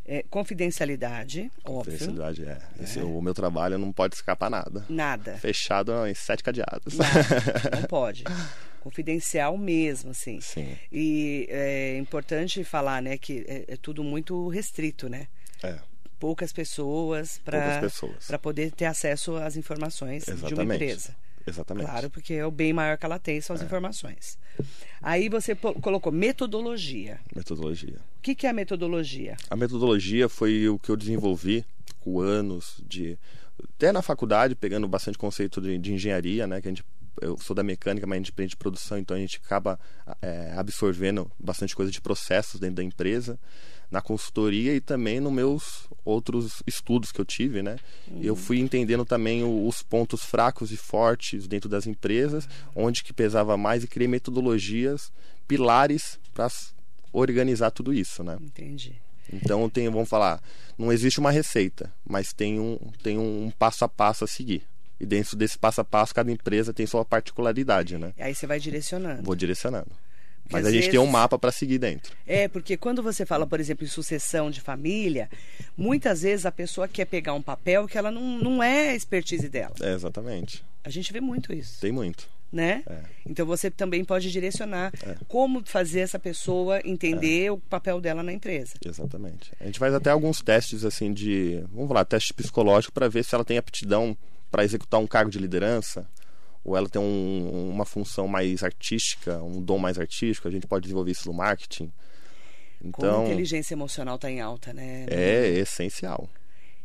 É, 0.04 0.24
confidencialidade, 0.28 1.50
óbvio. 1.64 1.92
Confidencialidade, 1.92 2.44
é. 2.44 2.58
Esse, 2.82 2.98
é. 2.98 3.02
O 3.02 3.20
meu 3.20 3.34
trabalho 3.34 3.78
não 3.78 3.92
pode 3.92 4.14
escapar 4.14 4.50
nada. 4.50 4.84
Nada. 4.88 5.36
Fechado 5.36 5.92
em 6.06 6.14
sete 6.14 6.42
cadeados. 6.42 6.96
Nada, 6.96 7.76
não 7.80 7.82
pode. 7.84 8.24
Confidencial 8.80 9.56
mesmo, 9.58 10.10
assim. 10.10 10.40
Sim. 10.40 10.76
E 10.90 11.46
é 11.50 11.98
importante 11.98 12.64
falar, 12.64 13.02
né, 13.02 13.18
que 13.18 13.44
é, 13.46 13.74
é 13.74 13.76
tudo 13.76 14.02
muito 14.02 14.48
restrito, 14.48 15.08
né? 15.08 15.28
É. 15.62 15.78
Poucas 16.18 16.52
pessoas 16.52 17.40
para 17.44 18.38
poder 18.38 18.72
ter 18.72 18.86
acesso 18.86 19.36
às 19.36 19.56
informações 19.56 20.26
Exatamente. 20.26 20.48
de 20.48 20.54
uma 20.54 20.74
empresa. 20.74 21.14
Exatamente. 21.50 21.86
Claro, 21.86 22.10
porque 22.10 22.34
é 22.34 22.46
o 22.46 22.50
bem 22.50 22.72
maior 22.72 22.96
que 22.96 23.04
ela 23.04 23.18
tem, 23.18 23.40
são 23.40 23.54
as 23.54 23.62
é. 23.62 23.64
informações. 23.64 24.38
Aí 25.02 25.28
você 25.28 25.54
colocou 25.54 26.12
metodologia. 26.12 27.20
Metodologia. 27.34 27.98
O 28.18 28.22
que, 28.22 28.34
que 28.34 28.46
é 28.46 28.50
a 28.50 28.52
metodologia? 28.52 29.36
A 29.48 29.56
metodologia 29.56 30.28
foi 30.28 30.68
o 30.68 30.78
que 30.78 30.90
eu 30.90 30.96
desenvolvi 30.96 31.64
com 32.00 32.20
anos 32.20 32.82
de. 32.86 33.18
Até 33.76 33.92
na 33.92 34.00
faculdade, 34.00 34.54
pegando 34.54 34.88
bastante 34.88 35.18
conceito 35.18 35.60
de, 35.60 35.76
de 35.76 35.92
engenharia, 35.92 36.46
né? 36.46 36.60
Que 36.62 36.68
a 36.68 36.70
gente 36.70 36.84
eu 37.20 37.36
sou 37.36 37.54
da 37.54 37.62
mecânica, 37.62 38.06
mas 38.06 38.16
a 38.16 38.18
gente 38.18 38.30
aprende 38.30 38.56
produção, 38.56 38.96
então 38.96 39.14
a 39.14 39.20
gente 39.20 39.40
acaba 39.44 39.78
é, 40.22 40.54
absorvendo 40.56 41.30
bastante 41.38 41.76
coisa 41.76 41.92
de 41.92 42.00
processos 42.00 42.58
dentro 42.58 42.76
da 42.76 42.82
empresa 42.82 43.38
na 43.90 44.00
consultoria 44.00 44.74
e 44.74 44.80
também 44.80 45.20
nos 45.20 45.32
meus 45.32 45.88
outros 46.04 46.62
estudos 46.66 47.10
que 47.10 47.20
eu 47.20 47.24
tive, 47.24 47.62
né? 47.62 47.76
Uhum. 48.08 48.22
Eu 48.22 48.36
fui 48.36 48.58
entendendo 48.58 49.04
também 49.04 49.42
o, 49.42 49.66
os 49.66 49.82
pontos 49.82 50.22
fracos 50.22 50.70
e 50.70 50.76
fortes 50.76 51.46
dentro 51.46 51.68
das 51.68 51.86
empresas, 51.86 52.48
onde 52.74 53.02
que 53.02 53.12
pesava 53.12 53.56
mais 53.56 53.82
e 53.82 53.88
criei 53.88 54.08
metodologias, 54.08 55.12
pilares 55.48 56.18
para 56.32 56.48
organizar 57.12 57.70
tudo 57.70 57.92
isso, 57.92 58.22
né? 58.22 58.38
Entendi. 58.40 58.94
Então 59.32 59.68
tem, 59.68 59.88
vamos 59.88 60.08
falar, 60.08 60.42
não 60.76 60.92
existe 60.92 61.20
uma 61.20 61.30
receita, 61.30 61.92
mas 62.04 62.32
tem 62.32 62.58
um, 62.58 62.78
tem 63.02 63.18
um 63.18 63.52
passo 63.58 63.84
a 63.84 63.88
passo 63.88 64.24
a 64.24 64.26
seguir. 64.26 64.62
E 64.98 65.06
dentro 65.06 65.36
desse 65.36 65.58
passo 65.58 65.80
a 65.80 65.84
passo, 65.84 66.14
cada 66.14 66.30
empresa 66.30 66.74
tem 66.74 66.86
sua 66.86 67.04
particularidade, 67.04 67.96
né? 67.96 68.12
E 68.18 68.22
aí 68.22 68.34
você 68.34 68.46
vai 68.46 68.60
direcionando. 68.60 69.22
Vou 69.22 69.34
direcionando. 69.34 69.90
Mas 70.52 70.66
a 70.66 70.70
gente 70.70 70.80
vezes... 70.80 70.90
tem 70.90 71.00
um 71.00 71.06
mapa 71.06 71.38
para 71.38 71.52
seguir 71.52 71.78
dentro. 71.78 72.12
É, 72.26 72.48
porque 72.48 72.76
quando 72.76 73.02
você 73.02 73.24
fala, 73.24 73.46
por 73.46 73.60
exemplo, 73.60 73.84
em 73.84 73.88
sucessão 73.88 74.50
de 74.50 74.60
família, 74.60 75.28
muitas 75.76 76.22
vezes 76.22 76.46
a 76.46 76.52
pessoa 76.52 76.88
quer 76.88 77.04
pegar 77.04 77.34
um 77.34 77.42
papel 77.42 77.86
que 77.86 77.96
ela 77.96 78.10
não, 78.10 78.38
não 78.38 78.62
é 78.62 78.94
expertise 78.94 79.48
dela. 79.48 79.74
É, 79.80 79.92
exatamente. 79.92 80.64
A 80.82 80.90
gente 80.90 81.12
vê 81.12 81.20
muito 81.20 81.52
isso. 81.52 81.80
Tem 81.80 81.92
muito. 81.92 82.28
Né? 82.52 82.82
É. 82.88 83.02
Então 83.24 83.46
você 83.46 83.70
também 83.70 84.04
pode 84.04 84.28
direcionar 84.28 84.92
é. 85.06 85.14
como 85.28 85.62
fazer 85.64 86.00
essa 86.00 86.18
pessoa 86.18 86.80
entender 86.84 87.44
é. 87.44 87.52
o 87.52 87.58
papel 87.58 88.00
dela 88.00 88.24
na 88.24 88.32
empresa. 88.32 88.74
Exatamente. 88.84 89.52
A 89.60 89.66
gente 89.66 89.78
faz 89.78 89.94
até 89.94 90.10
alguns 90.10 90.42
testes 90.42 90.84
assim 90.84 91.12
de, 91.12 91.62
vamos 91.72 91.86
falar, 91.86 92.04
teste 92.04 92.34
psicológico 92.34 92.92
para 92.92 93.08
ver 93.08 93.24
se 93.24 93.36
ela 93.36 93.44
tem 93.44 93.56
aptidão 93.56 94.16
para 94.50 94.64
executar 94.64 94.98
um 94.98 95.06
cargo 95.06 95.30
de 95.30 95.38
liderança 95.38 96.04
ou 96.64 96.76
ela 96.76 96.88
tem 96.88 97.00
um, 97.00 97.70
uma 97.70 97.84
função 97.84 98.28
mais 98.28 98.62
artística, 98.62 99.42
um 99.42 99.62
dom 99.62 99.78
mais 99.78 99.98
artístico, 99.98 100.48
a 100.48 100.50
gente 100.50 100.66
pode 100.66 100.82
desenvolver 100.82 101.10
isso 101.10 101.28
no 101.28 101.34
marketing. 101.34 101.92
Então, 102.82 103.14
Como 103.14 103.26
inteligência 103.26 103.74
emocional 103.74 104.16
está 104.16 104.30
em 104.30 104.40
alta, 104.40 104.72
né? 104.72 105.06
É 105.08 105.48
essencial. 105.48 106.28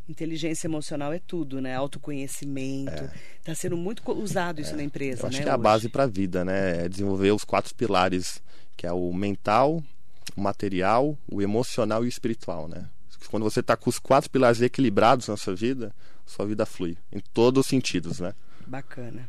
Inteligência 0.08 0.68
emocional 0.68 1.12
é 1.12 1.20
tudo, 1.20 1.60
né? 1.60 1.76
Autoconhecimento. 1.76 2.92
Está 2.92 3.06
é. 3.06 3.12
Tá 3.44 3.56
sendo 3.56 3.76
muito 3.76 4.04
usado 4.12 4.62
isso 4.62 4.74
é. 4.74 4.78
na 4.78 4.84
empresa, 4.84 5.24
Eu 5.24 5.28
acho 5.28 5.38
né? 5.38 5.44
que 5.44 5.50
é 5.50 5.52
a 5.52 5.58
base 5.58 5.90
para 5.90 6.04
a 6.04 6.08
vida, 6.08 6.46
né? 6.46 6.86
É 6.86 6.90
desenvolver 6.90 7.32
os 7.32 7.44
quatro 7.44 7.74
pilares, 7.74 8.42
que 8.78 8.86
é 8.86 8.92
o 8.92 9.12
mental, 9.14 9.82
o 10.36 10.42
material, 10.42 11.18
o 11.28 11.42
emocional 11.42 12.04
e 12.04 12.08
o 12.08 12.10
espiritual, 12.10 12.68
né? 12.68 12.88
Quando 13.30 13.44
você 13.44 13.62
está 13.62 13.76
com 13.76 13.90
os 13.90 13.98
quatro 13.98 14.30
pilares 14.30 14.62
equilibrados 14.62 15.28
na 15.28 15.38
sua 15.38 15.56
vida, 15.56 15.94
sua 16.26 16.46
vida 16.46 16.66
flui 16.66 16.98
em 17.12 17.20
todos 17.20 17.62
os 17.62 17.68
sentidos, 17.68 18.20
né? 18.20 18.34
Bacana. 18.68 19.28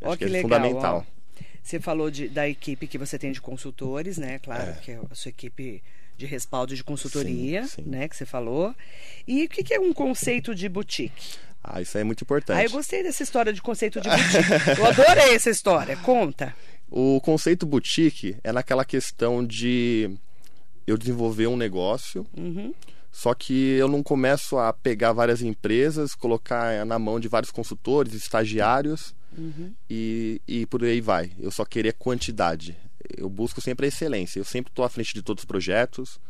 Ó, 0.00 0.12
que, 0.12 0.18
que 0.18 0.24
é 0.24 0.28
legal. 0.28 0.42
Fundamental. 0.42 1.06
Ó, 1.06 1.18
você 1.62 1.78
falou 1.78 2.10
de, 2.10 2.28
da 2.28 2.48
equipe 2.48 2.86
que 2.86 2.96
você 2.96 3.18
tem 3.18 3.30
de 3.30 3.40
consultores, 3.40 4.16
né? 4.16 4.38
Claro, 4.38 4.70
é. 4.70 4.74
que 4.74 4.92
é 4.92 5.00
a 5.10 5.14
sua 5.14 5.28
equipe 5.28 5.82
de 6.16 6.26
respaldo 6.26 6.74
de 6.74 6.82
consultoria, 6.82 7.66
sim, 7.66 7.82
sim. 7.82 7.90
né? 7.90 8.08
Que 8.08 8.16
você 8.16 8.24
falou. 8.24 8.74
E 9.26 9.44
o 9.44 9.48
que, 9.48 9.62
que 9.62 9.74
é 9.74 9.80
um 9.80 9.92
conceito 9.92 10.54
de 10.54 10.68
boutique? 10.68 11.36
Ah, 11.62 11.82
isso 11.82 11.96
aí 11.96 12.02
é 12.02 12.04
muito 12.04 12.22
importante. 12.22 12.58
Ah, 12.58 12.64
eu 12.64 12.70
gostei 12.70 13.02
dessa 13.02 13.22
história 13.22 13.52
de 13.52 13.60
conceito 13.60 14.00
de 14.00 14.08
boutique. 14.08 14.78
eu 14.78 14.86
adorei 14.86 15.34
essa 15.34 15.50
história. 15.50 15.96
Conta. 15.98 16.54
O 16.90 17.20
conceito 17.20 17.66
boutique 17.66 18.36
é 18.42 18.50
naquela 18.50 18.84
questão 18.84 19.44
de 19.44 20.10
eu 20.86 20.96
desenvolver 20.96 21.48
um 21.48 21.56
negócio. 21.56 22.26
Uhum 22.36 22.72
só 23.10 23.34
que 23.34 23.70
eu 23.72 23.88
não 23.88 24.00
começo 24.00 24.58
a 24.58 24.72
pegar 24.72 25.12
várias 25.12 25.42
empresas, 25.42 26.14
colocar 26.14 26.84
na 26.86 27.00
mão 27.00 27.18
de 27.18 27.26
vários 27.26 27.50
consultores, 27.50 28.14
estagiários 28.14 29.12
uhum. 29.36 29.72
e, 29.88 30.40
e 30.46 30.66
por 30.66 30.82
aí 30.84 31.00
vai. 31.00 31.32
Eu 31.38 31.50
só 31.50 31.64
queria 31.64 31.92
quantidade. 31.92 32.76
Eu 33.16 33.28
busco 33.28 33.60
sempre 33.60 33.86
a 33.86 33.88
excelência. 33.88 34.38
Eu 34.38 34.44
sempre 34.44 34.70
estou 34.70 34.84
à 34.84 34.88
frente 34.88 35.14
de 35.14 35.22
todos 35.22 35.42
os 35.42 35.46
projetos. 35.46 36.20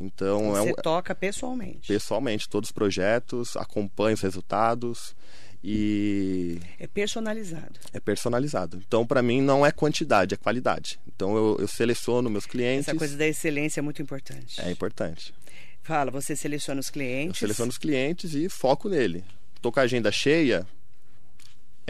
Então 0.00 0.50
Você 0.50 0.68
é 0.68 0.72
um, 0.72 0.74
toca 0.76 1.14
pessoalmente. 1.14 1.86
Pessoalmente, 1.86 2.48
todos 2.48 2.68
os 2.68 2.72
projetos, 2.72 3.56
acompanho 3.56 4.14
os 4.14 4.22
resultados 4.22 5.14
e 5.62 6.58
é 6.78 6.86
personalizado. 6.86 7.78
É 7.92 8.00
personalizado. 8.00 8.82
Então 8.86 9.06
para 9.06 9.22
mim 9.22 9.42
não 9.42 9.64
é 9.64 9.70
quantidade, 9.70 10.34
é 10.34 10.38
qualidade. 10.38 10.98
Então 11.06 11.36
eu, 11.36 11.58
eu 11.60 11.68
seleciono 11.68 12.30
meus 12.30 12.46
clientes. 12.46 12.88
Essa 12.88 12.96
coisa 12.96 13.16
da 13.16 13.26
excelência 13.26 13.80
é 13.80 13.82
muito 13.82 14.00
importante. 14.00 14.58
É 14.60 14.70
importante. 14.70 15.34
Fala, 15.82 16.10
você 16.10 16.34
seleciona 16.34 16.80
os 16.80 16.88
clientes. 16.88 17.42
Eu 17.42 17.46
seleciono 17.46 17.70
os 17.70 17.78
clientes 17.78 18.34
e 18.34 18.48
foco 18.48 18.88
nele. 18.88 19.22
Estou 19.54 19.70
com 19.70 19.80
a 19.80 19.82
agenda 19.82 20.10
cheia, 20.10 20.66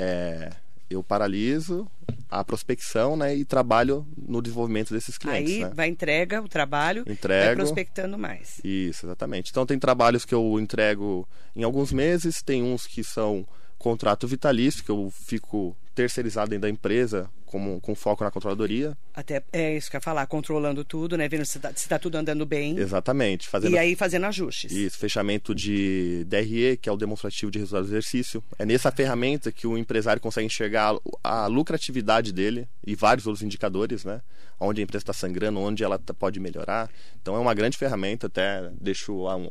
é, 0.00 0.50
eu 0.88 1.02
paraliso 1.02 1.87
a 2.30 2.42
prospecção 2.42 3.16
né, 3.16 3.35
e 3.37 3.45
trabalho 3.45 4.07
no 4.16 4.40
desenvolvimento 4.40 4.95
desses 4.95 5.19
clientes. 5.19 5.52
Aí 5.52 5.61
né? 5.64 5.71
vai 5.75 5.88
entrega 5.88 6.40
o 6.40 6.49
trabalho, 6.49 7.04
Entrego, 7.07 7.45
vai 7.45 7.57
prospectando 7.57 8.16
mais. 8.16 8.61
Isso, 8.64 9.07
exatamente. 9.07 9.50
Então 9.50 9.66
tem 9.66 9.78
trabalhos 9.78 10.25
que 10.25 10.35
eu 10.35 10.59
entrego 10.59 11.28
em 11.54 11.64
alguns 11.64 11.92
meses, 11.92 12.40
tem 12.40 12.62
uns 12.62 12.87
que 12.87 13.04
são 13.04 13.47
contrato 13.78 14.26
vitalício, 14.26 14.85
que 14.85 14.90
eu 14.90 15.11
fico 15.11 15.76
terceirizado 16.00 16.49
dentro 16.49 16.62
da 16.62 16.71
empresa, 16.71 17.30
como, 17.45 17.78
com 17.80 17.95
foco 17.95 18.25
na 18.25 18.30
controladoria. 18.30 18.97
Até 19.14 19.42
é 19.52 19.76
isso 19.76 19.90
que 19.90 19.97
eu 19.97 19.99
ia 19.99 20.02
falar, 20.02 20.26
controlando 20.26 20.83
tudo, 20.83 21.16
né? 21.16 21.28
Vendo 21.28 21.45
se 21.45 21.59
está 21.59 21.71
tá 21.73 21.99
tudo 21.99 22.16
andando 22.16 22.47
bem. 22.47 22.78
Exatamente. 22.78 23.49
Fazendo, 23.49 23.75
e 23.75 23.78
aí 23.78 23.95
fazendo 23.95 24.25
ajustes. 24.25 24.73
Isso, 24.73 24.99
fechamento 24.99 25.54
de 25.54 26.25
DRE, 26.26 26.78
que 26.78 26.88
é 26.88 26.92
o 26.92 26.97
demonstrativo 26.97 27.50
de 27.50 27.59
resultado 27.59 27.85
do 27.85 27.90
exercício. 27.90 28.42
É 28.59 28.64
nessa 28.64 28.90
ferramenta 28.90 29.52
que 29.52 29.66
o 29.66 29.76
empresário 29.76 30.23
consegue 30.23 30.47
enxergar 30.47 30.97
a, 31.23 31.45
a 31.45 31.47
lucratividade 31.47 32.33
dele 32.33 32.66
e 32.87 32.95
vários 32.95 33.26
outros 33.26 33.42
indicadores, 33.42 34.04
né? 34.04 34.23
Onde 34.59 34.80
a 34.80 34.85
empresa 34.85 35.02
está 35.02 35.12
sangrando, 35.12 35.61
onde 35.61 35.85
ela 35.85 35.99
tá, 35.99 36.14
pode 36.14 36.40
melhorar. 36.40 36.88
Então 37.21 37.37
é 37.37 37.38
uma 37.38 37.52
grande 37.52 37.76
ferramenta, 37.76 38.26
até 38.26 38.71
deixo 38.80 39.25
lá 39.25 39.37
um, 39.37 39.50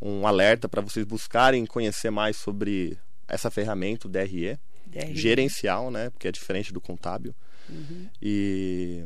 um 0.00 0.26
alerta 0.26 0.70
para 0.70 0.80
vocês 0.80 1.04
buscarem 1.04 1.66
conhecer 1.66 2.10
mais 2.10 2.36
sobre 2.36 2.96
essa 3.28 3.50
ferramenta, 3.50 4.06
o 4.06 4.10
DRE, 4.10 4.58
DRE, 4.92 5.14
gerencial, 5.16 5.90
né? 5.90 6.10
Porque 6.10 6.28
é 6.28 6.32
diferente 6.32 6.72
do 6.72 6.80
contábil. 6.80 7.34
Uhum. 7.68 8.08
E 8.20 9.04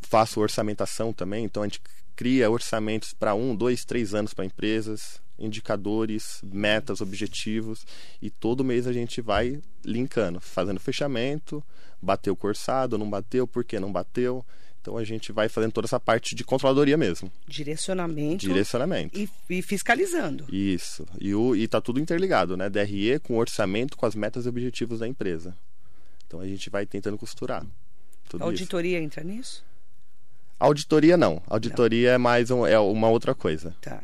faço 0.00 0.40
orçamentação 0.40 1.12
também, 1.12 1.44
então 1.44 1.62
a 1.62 1.66
gente 1.66 1.80
cria 2.14 2.50
orçamentos 2.50 3.12
para 3.12 3.34
um, 3.34 3.54
dois, 3.54 3.84
três 3.84 4.14
anos 4.14 4.32
para 4.32 4.44
empresas, 4.44 5.20
indicadores, 5.38 6.40
metas, 6.42 7.00
objetivos 7.00 7.84
e 8.22 8.30
todo 8.30 8.64
mês 8.64 8.86
a 8.86 8.92
gente 8.92 9.20
vai 9.20 9.60
linkando, 9.84 10.40
fazendo 10.40 10.80
fechamento, 10.80 11.62
bateu 12.00 12.32
o 12.32 12.36
cursado, 12.36 12.96
não 12.96 13.08
bateu, 13.08 13.46
por 13.46 13.64
que 13.64 13.78
não 13.78 13.92
bateu. 13.92 14.44
Então 14.86 14.96
a 14.96 15.02
gente 15.02 15.32
vai 15.32 15.48
fazendo 15.48 15.72
toda 15.72 15.86
essa 15.86 15.98
parte 15.98 16.32
de 16.36 16.44
controladoria 16.44 16.96
mesmo. 16.96 17.28
Direcionamento. 17.44 18.46
Direcionamento. 18.46 19.18
E, 19.18 19.28
e 19.50 19.60
fiscalizando. 19.60 20.46
Isso. 20.48 21.04
E, 21.20 21.34
o, 21.34 21.56
e 21.56 21.66
tá 21.66 21.80
tudo 21.80 21.98
interligado, 21.98 22.56
né? 22.56 22.70
DRE 22.70 23.18
com 23.18 23.36
orçamento, 23.36 23.96
com 23.96 24.06
as 24.06 24.14
metas 24.14 24.46
e 24.46 24.48
objetivos 24.48 25.00
da 25.00 25.08
empresa. 25.08 25.56
Então 26.24 26.38
a 26.38 26.46
gente 26.46 26.70
vai 26.70 26.86
tentando 26.86 27.18
costurar. 27.18 27.66
a 28.38 28.44
auditoria 28.44 28.98
isso. 28.98 29.04
entra 29.04 29.24
nisso? 29.24 29.64
Auditoria 30.56 31.16
não. 31.16 31.42
Auditoria 31.48 32.10
não. 32.10 32.14
é 32.14 32.18
mais 32.18 32.52
um, 32.52 32.64
é 32.64 32.78
uma 32.78 33.08
outra 33.08 33.34
coisa. 33.34 33.74
Tá. 33.80 34.00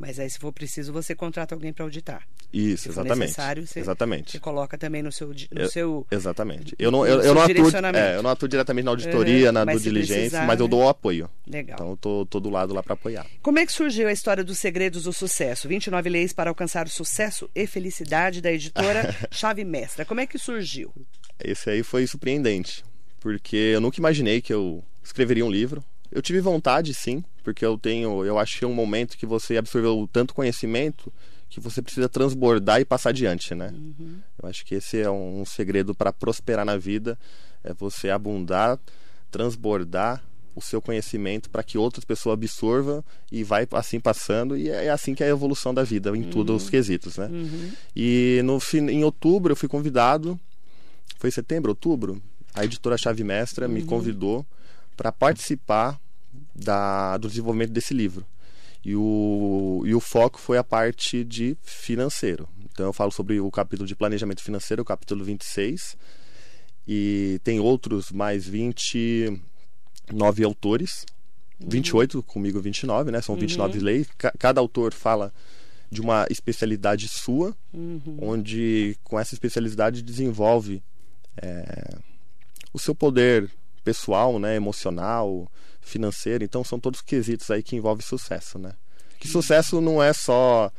Mas 0.00 0.18
aí, 0.18 0.30
se 0.30 0.38
for 0.38 0.50
preciso, 0.50 0.94
você 0.94 1.14
contrata 1.14 1.54
alguém 1.54 1.74
para 1.74 1.84
auditar. 1.84 2.26
Isso, 2.50 2.88
exatamente. 2.88 3.18
necessário, 3.18 3.66
você, 3.66 3.80
exatamente. 3.80 4.32
você 4.32 4.38
coloca 4.40 4.78
também 4.78 5.02
no 5.02 5.12
seu. 5.12 5.28
No 5.28 5.34
eu, 5.60 5.68
seu 5.68 6.06
exatamente. 6.10 6.74
Eu 6.78 6.90
não, 6.90 7.06
eu, 7.06 7.20
eu 7.20 7.34
não, 7.34 7.42
atuo, 7.42 7.70
é, 7.94 8.16
eu 8.16 8.22
não 8.22 8.30
atuo 8.30 8.48
diretamente 8.48 8.86
na 8.86 8.92
auditoria, 8.92 9.48
uhum, 9.48 9.52
na 9.52 9.64
due 9.66 9.78
diligência, 9.78 10.14
precisar, 10.14 10.46
mas 10.46 10.58
eu 10.58 10.66
dou 10.66 10.84
o 10.84 10.88
apoio. 10.88 11.28
Legal. 11.46 11.74
Então, 11.74 11.90
eu 11.90 11.96
tô, 11.98 12.24
tô 12.24 12.40
do 12.40 12.48
lado 12.48 12.72
lá 12.72 12.82
para 12.82 12.94
apoiar. 12.94 13.26
Como 13.42 13.58
é 13.58 13.66
que 13.66 13.72
surgiu 13.72 14.08
a 14.08 14.12
história 14.12 14.42
dos 14.42 14.58
segredos 14.58 15.02
do 15.02 15.12
sucesso? 15.12 15.68
29 15.68 16.08
leis 16.08 16.32
para 16.32 16.48
alcançar 16.48 16.86
o 16.86 16.90
sucesso 16.90 17.50
e 17.54 17.66
felicidade 17.66 18.40
da 18.40 18.50
editora 18.50 19.14
Chave 19.30 19.64
Mestra. 19.64 20.06
Como 20.06 20.20
é 20.20 20.26
que 20.26 20.38
surgiu? 20.38 20.94
Esse 21.38 21.68
aí 21.68 21.82
foi 21.82 22.06
surpreendente, 22.06 22.82
porque 23.20 23.72
eu 23.74 23.82
nunca 23.82 24.00
imaginei 24.00 24.40
que 24.40 24.52
eu 24.52 24.82
escreveria 25.04 25.44
um 25.44 25.50
livro. 25.50 25.84
Eu 26.10 26.22
tive 26.22 26.40
vontade, 26.40 26.94
sim, 26.94 27.22
porque 27.42 27.64
eu 27.64 27.78
tenho, 27.78 28.24
eu 28.24 28.38
acho 28.38 28.58
que 28.58 28.64
é 28.64 28.68
um 28.68 28.74
momento 28.74 29.16
que 29.16 29.26
você 29.26 29.56
absorveu 29.56 30.08
tanto 30.12 30.34
conhecimento 30.34 31.12
que 31.50 31.58
você 31.58 31.82
precisa 31.82 32.08
transbordar 32.08 32.80
e 32.80 32.84
passar 32.84 33.10
adiante, 33.10 33.54
né? 33.56 33.74
Uhum. 33.74 34.18
Eu 34.40 34.48
acho 34.48 34.64
que 34.64 34.76
esse 34.76 35.00
é 35.00 35.10
um, 35.10 35.44
segredo 35.44 35.92
para 35.92 36.12
prosperar 36.12 36.64
na 36.64 36.76
vida, 36.76 37.18
é 37.64 37.74
você 37.74 38.08
abundar, 38.08 38.78
transbordar 39.32 40.22
o 40.54 40.62
seu 40.62 40.80
conhecimento 40.80 41.50
para 41.50 41.62
que 41.62 41.76
outras 41.76 42.04
pessoas 42.04 42.34
absorvam 42.34 43.04
e 43.30 43.42
vai 43.42 43.66
assim 43.72 43.98
passando 43.98 44.56
e 44.56 44.68
é 44.68 44.90
assim 44.90 45.14
que 45.14 45.22
é 45.22 45.26
a 45.26 45.30
evolução 45.30 45.74
da 45.74 45.82
vida 45.82 46.10
em 46.10 46.22
uhum. 46.22 46.30
todos 46.30 46.64
os 46.64 46.70
quesitos, 46.70 47.16
né? 47.18 47.26
Uhum. 47.26 47.72
E 47.96 48.40
no 48.44 48.58
em 48.74 49.02
outubro 49.04 49.52
eu 49.52 49.56
fui 49.56 49.68
convidado, 49.68 50.38
foi 51.18 51.30
setembro, 51.32 51.70
outubro, 51.70 52.22
a 52.54 52.64
editora 52.64 52.96
Chave 52.96 53.24
Mestra 53.24 53.66
me 53.66 53.80
uhum. 53.80 53.86
convidou 53.86 54.46
para 54.96 55.10
participar 55.10 56.00
da, 56.54 57.16
do 57.18 57.28
desenvolvimento 57.28 57.70
desse 57.70 57.94
livro. 57.94 58.26
E 58.84 58.96
o, 58.96 59.82
e 59.84 59.94
o 59.94 60.00
foco 60.00 60.40
foi 60.40 60.56
a 60.56 60.64
parte 60.64 61.22
de 61.24 61.56
financeiro. 61.62 62.48
Então 62.72 62.86
eu 62.86 62.92
falo 62.92 63.12
sobre 63.12 63.40
o 63.40 63.50
capítulo 63.50 63.86
de 63.86 63.94
planejamento 63.94 64.42
financeiro, 64.42 64.82
o 64.82 64.84
capítulo 64.84 65.24
26. 65.24 65.96
E 66.88 67.40
tem 67.44 67.60
outros 67.60 68.10
mais 68.10 68.46
29 68.46 69.40
autores. 70.44 71.04
Uhum. 71.60 71.68
28, 71.68 72.22
comigo 72.22 72.58
29, 72.60 73.10
né? 73.10 73.20
São 73.20 73.36
29 73.36 73.78
uhum. 73.78 73.84
leis. 73.84 74.08
Cada 74.38 74.60
autor 74.60 74.94
fala 74.94 75.32
de 75.90 76.00
uma 76.00 76.26
especialidade 76.30 77.08
sua, 77.08 77.54
uhum. 77.74 78.16
onde 78.20 78.96
com 79.02 79.18
essa 79.18 79.34
especialidade 79.34 80.02
desenvolve 80.02 80.82
é, 81.36 81.98
o 82.72 82.78
seu 82.78 82.94
poder 82.94 83.50
pessoal, 83.82 84.38
né, 84.38 84.54
emocional, 84.54 85.50
financeiro. 85.80 86.44
Então 86.44 86.62
são 86.64 86.78
todos 86.78 87.00
quesitos 87.00 87.50
aí 87.50 87.62
que 87.62 87.76
envolvem 87.76 88.04
sucesso, 88.04 88.58
né? 88.58 88.72
Que 89.18 89.28
sucesso 89.28 89.80
não 89.80 90.02
é 90.02 90.12
só 90.12 90.72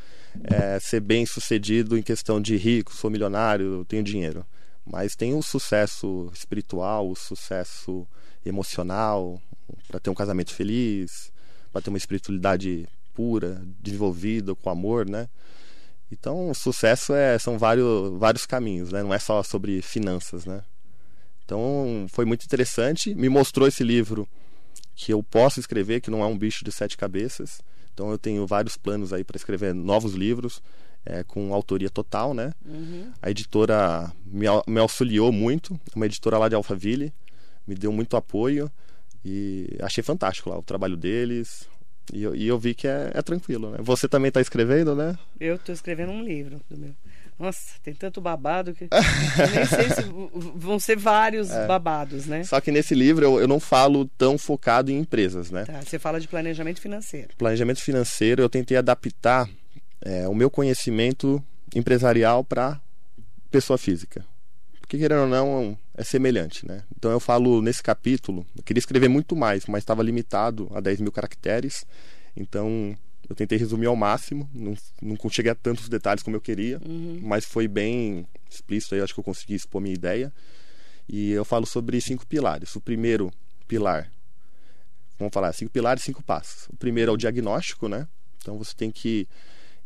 é, 0.43 0.79
ser 0.79 0.99
bem 0.99 1.25
sucedido 1.25 1.97
em 1.97 2.01
questão 2.01 2.41
de 2.41 2.55
rico, 2.57 2.93
sou 2.93 3.09
milionário, 3.09 3.85
tenho 3.85 4.03
dinheiro. 4.03 4.45
Mas 4.85 5.15
tem 5.15 5.35
o 5.35 5.43
sucesso 5.43 6.31
espiritual, 6.33 7.09
o 7.09 7.15
sucesso 7.15 8.07
emocional, 8.43 9.39
para 9.87 9.99
ter 9.99 10.09
um 10.09 10.15
casamento 10.15 10.53
feliz, 10.53 11.31
para 11.71 11.81
ter 11.81 11.89
uma 11.89 11.97
espiritualidade 11.97 12.87
pura, 13.13 13.61
desenvolvida, 13.79 14.55
com 14.55 14.69
amor, 14.69 15.07
né? 15.07 15.29
Então, 16.11 16.49
o 16.49 16.55
sucesso 16.55 17.13
é, 17.13 17.37
são 17.37 17.57
vários, 17.57 18.17
vários 18.17 18.45
caminhos, 18.45 18.91
né? 18.91 19.03
Não 19.03 19.13
é 19.13 19.19
só 19.19 19.43
sobre 19.43 19.81
finanças, 19.81 20.45
né? 20.45 20.63
Então 21.51 22.05
foi 22.09 22.23
muito 22.23 22.45
interessante, 22.45 23.13
me 23.13 23.27
mostrou 23.27 23.67
esse 23.67 23.83
livro 23.83 24.25
que 25.01 25.11
eu 25.11 25.23
posso 25.23 25.59
escrever, 25.59 25.99
que 25.99 26.11
não 26.11 26.21
é 26.21 26.27
um 26.27 26.37
bicho 26.37 26.63
de 26.63 26.71
sete 26.71 26.95
cabeças. 26.95 27.59
Então 27.91 28.11
eu 28.11 28.19
tenho 28.19 28.45
vários 28.45 28.77
planos 28.77 29.11
aí 29.11 29.23
para 29.23 29.35
escrever 29.35 29.73
novos 29.73 30.13
livros 30.13 30.61
é, 31.03 31.23
com 31.23 31.51
autoria 31.55 31.89
total, 31.89 32.35
né? 32.35 32.53
Uhum. 32.63 33.11
A 33.19 33.31
editora 33.31 34.13
me, 34.23 34.45
me 34.67 34.79
auxiliou 34.79 35.31
muito, 35.31 35.79
uma 35.95 36.05
editora 36.05 36.37
lá 36.37 36.47
de 36.47 36.53
Alphaville, 36.53 37.11
me 37.65 37.73
deu 37.73 37.91
muito 37.91 38.15
apoio 38.15 38.71
e 39.25 39.75
achei 39.81 40.03
fantástico 40.03 40.51
lá 40.51 40.59
o 40.59 40.63
trabalho 40.63 40.95
deles. 40.95 41.67
E 42.13 42.21
eu, 42.21 42.35
e 42.35 42.47
eu 42.47 42.59
vi 42.59 42.75
que 42.75 42.87
é, 42.87 43.09
é 43.11 43.21
tranquilo, 43.23 43.71
né? 43.71 43.79
Você 43.81 44.07
também 44.07 44.27
está 44.27 44.39
escrevendo, 44.39 44.95
né? 44.95 45.17
Eu 45.39 45.55
estou 45.55 45.73
escrevendo 45.73 46.11
um 46.11 46.23
livro 46.23 46.61
do 46.69 46.77
meu. 46.77 46.93
Nossa, 47.41 47.79
tem 47.81 47.95
tanto 47.95 48.21
babado 48.21 48.71
que 48.71 48.87
nem 49.51 49.65
sei 49.65 49.89
se 49.89 50.03
vão 50.55 50.79
ser 50.79 50.95
vários 50.95 51.49
é. 51.49 51.65
babados, 51.65 52.27
né? 52.27 52.43
Só 52.43 52.61
que 52.61 52.71
nesse 52.71 52.93
livro 52.93 53.25
eu, 53.25 53.39
eu 53.39 53.47
não 53.47 53.59
falo 53.59 54.05
tão 54.15 54.37
focado 54.37 54.91
em 54.91 54.99
empresas, 54.99 55.49
né? 55.49 55.65
Tá, 55.65 55.81
você 55.81 55.97
fala 55.97 56.19
de 56.19 56.27
planejamento 56.27 56.79
financeiro. 56.79 57.29
Planejamento 57.39 57.81
financeiro, 57.81 58.43
eu 58.43 58.49
tentei 58.49 58.77
adaptar 58.77 59.49
é, 60.01 60.27
o 60.27 60.35
meu 60.35 60.51
conhecimento 60.51 61.43
empresarial 61.75 62.43
para 62.43 62.79
pessoa 63.49 63.75
física. 63.75 64.23
Porque, 64.79 64.99
querendo 64.99 65.21
ou 65.21 65.27
não, 65.27 65.77
é 65.97 66.03
semelhante, 66.03 66.67
né? 66.67 66.83
Então 66.95 67.09
eu 67.09 67.19
falo 67.19 67.59
nesse 67.59 67.81
capítulo, 67.81 68.45
eu 68.55 68.61
queria 68.61 68.79
escrever 68.79 69.07
muito 69.07 69.35
mais, 69.35 69.65
mas 69.65 69.81
estava 69.81 70.03
limitado 70.03 70.69
a 70.75 70.79
10 70.79 71.01
mil 71.01 71.11
caracteres. 71.11 71.85
Então 72.37 72.95
eu 73.31 73.35
tentei 73.35 73.57
resumir 73.57 73.85
ao 73.85 73.95
máximo, 73.95 74.49
não, 74.53 74.75
não 75.01 75.17
cheguei 75.29 75.51
a 75.51 75.55
tantos 75.55 75.87
detalhes 75.87 76.21
como 76.21 76.35
eu 76.35 76.41
queria, 76.41 76.81
uhum. 76.85 77.19
mas 77.23 77.45
foi 77.45 77.65
bem 77.65 78.27
explícito 78.49 78.93
aí, 78.93 79.01
acho 79.01 79.13
que 79.13 79.19
eu 79.19 79.23
consegui 79.23 79.55
expor 79.55 79.81
minha 79.81 79.95
ideia. 79.95 80.33
E 81.07 81.31
eu 81.31 81.45
falo 81.45 81.65
sobre 81.65 81.99
cinco 82.01 82.27
pilares. 82.27 82.75
O 82.75 82.81
primeiro 82.81 83.31
pilar, 83.67 84.11
vamos 85.17 85.33
falar, 85.33 85.53
cinco 85.53 85.71
pilares, 85.71 86.03
cinco 86.03 86.21
passos. 86.21 86.67
O 86.69 86.75
primeiro 86.75 87.11
é 87.11 87.13
o 87.13 87.17
diagnóstico, 87.17 87.87
né? 87.87 88.05
Então 88.37 88.57
você 88.57 88.73
tem 88.75 88.91
que 88.91 89.27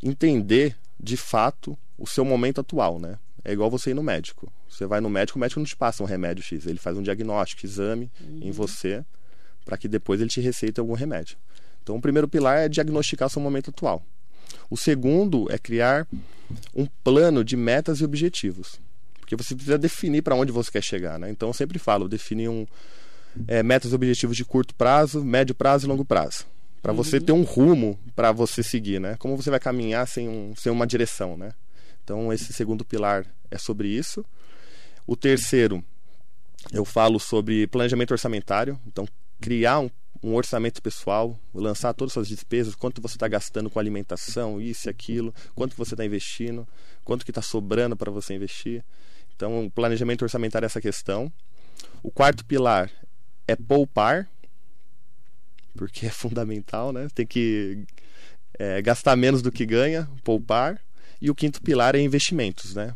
entender 0.01 0.75
de 0.99 1.15
fato 1.15 1.77
o 1.97 2.07
seu 2.07 2.25
momento 2.25 2.61
atual, 2.61 2.99
né? 2.99 3.19
É 3.43 3.53
igual 3.53 3.69
você 3.69 3.91
ir 3.91 3.93
no 3.93 4.01
médico. 4.01 4.51
Você 4.67 4.87
vai 4.87 4.99
no 4.99 5.09
médico, 5.09 5.37
o 5.37 5.39
médico 5.39 5.59
não 5.59 5.67
te 5.67 5.75
passa 5.75 6.01
um 6.01 6.07
remédio 6.07 6.43
X, 6.43 6.65
ele 6.65 6.79
faz 6.79 6.97
um 6.97 7.03
diagnóstico, 7.03 7.63
exame 7.63 8.11
uhum. 8.19 8.39
em 8.41 8.51
você, 8.51 9.05
para 9.63 9.77
que 9.77 9.87
depois 9.87 10.19
ele 10.19 10.31
te 10.31 10.41
receite 10.41 10.79
algum 10.79 10.93
remédio. 10.93 11.37
Então, 11.85 11.97
o 11.97 12.01
primeiro 12.01 12.27
pilar 12.27 12.57
é 12.57 12.67
diagnosticar 12.67 13.27
o 13.27 13.29
seu 13.29 13.39
momento 13.39 13.69
atual. 13.69 14.03
O 14.71 14.75
segundo 14.75 15.45
é 15.51 15.57
criar 15.59 16.07
um 16.73 16.87
plano 17.03 17.43
de 17.43 17.55
metas 17.55 17.99
e 17.99 18.03
objetivos. 18.03 18.79
Porque 19.19 19.35
você 19.35 19.53
precisa 19.53 19.77
definir 19.77 20.23
para 20.23 20.33
onde 20.33 20.51
você 20.51 20.71
quer 20.71 20.81
chegar. 20.81 21.19
Né? 21.19 21.29
Então, 21.29 21.49
eu 21.49 21.53
sempre 21.53 21.77
falo, 21.77 22.09
definir 22.09 22.49
um, 22.49 22.65
é, 23.47 23.61
metas 23.61 23.91
e 23.91 23.95
objetivos 23.95 24.35
de 24.35 24.43
curto 24.43 24.73
prazo, 24.73 25.23
médio 25.23 25.53
prazo 25.53 25.85
e 25.85 25.87
longo 25.87 26.03
prazo. 26.03 26.47
Para 26.81 26.91
uhum. 26.91 26.97
você 26.97 27.21
ter 27.21 27.33
um 27.33 27.43
rumo 27.43 27.99
para 28.15 28.31
você 28.31 28.63
seguir. 28.63 28.99
Né? 28.99 29.15
Como 29.19 29.37
você 29.37 29.51
vai 29.51 29.59
caminhar 29.59 30.07
sem, 30.07 30.27
um, 30.27 30.55
sem 30.55 30.71
uma 30.71 30.87
direção. 30.87 31.37
Né? 31.37 31.53
Então, 32.03 32.33
esse 32.33 32.51
segundo 32.51 32.83
pilar 32.83 33.27
é 33.51 33.59
sobre 33.59 33.89
isso. 33.89 34.25
O 35.05 35.15
terceiro, 35.15 35.85
eu 36.73 36.83
falo 36.83 37.19
sobre 37.19 37.67
planejamento 37.67 38.09
orçamentário. 38.09 38.79
Então, 38.87 39.07
criar 39.39 39.81
um 39.81 39.89
um 40.25 40.33
orçamento 40.33 40.81
pessoal, 40.81 41.39
lançar 41.53 41.93
todas 41.93 42.09
as 42.09 42.13
suas 42.13 42.27
despesas, 42.27 42.73
quanto 42.73 42.99
você 42.99 43.15
está 43.15 43.27
gastando 43.27 43.69
com 43.69 43.79
alimentação, 43.79 44.59
isso 44.59 44.87
e 44.87 44.89
aquilo, 44.89 45.31
quanto 45.53 45.77
você 45.77 45.93
está 45.93 46.03
investindo, 46.03 46.67
quanto 47.03 47.23
que 47.23 47.29
está 47.29 47.43
sobrando 47.43 47.95
para 47.95 48.09
você 48.09 48.33
investir. 48.33 48.83
Então, 49.35 49.67
o 49.67 49.69
planejamento 49.69 50.23
orçamentário 50.23 50.65
é 50.65 50.67
essa 50.67 50.81
questão. 50.81 51.31
O 52.01 52.09
quarto 52.09 52.43
pilar 52.43 52.89
é 53.47 53.55
poupar, 53.55 54.27
porque 55.75 56.07
é 56.07 56.09
fundamental, 56.09 56.91
né? 56.91 57.07
Tem 57.13 57.27
que 57.27 57.85
é, 58.57 58.81
gastar 58.81 59.15
menos 59.15 59.43
do 59.43 59.51
que 59.51 59.63
ganha, 59.63 60.09
poupar. 60.23 60.81
E 61.21 61.29
o 61.29 61.35
quinto 61.35 61.61
pilar 61.61 61.93
é 61.95 61.99
investimentos, 61.99 62.73
né? 62.73 62.95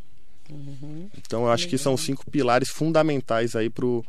Uhum. 0.49 1.07
Então, 1.15 1.43
eu 1.43 1.51
acho 1.51 1.67
que 1.67 1.77
são 1.77 1.95
cinco 1.95 2.27
pilares 2.31 2.69
fundamentais 2.69 3.55
aí 3.55 3.69
para 3.69 3.85
o 3.85 4.03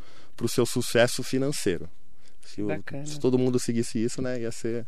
seu 0.49 0.65
sucesso 0.65 1.23
financeiro. 1.23 1.87
Se, 3.05 3.19
todo 3.19 3.39
mundo 3.39 3.59
seguisse 3.59 4.03
isso, 4.03 4.21
né, 4.21 4.41
ia 4.41 4.53
ser. 4.53 4.87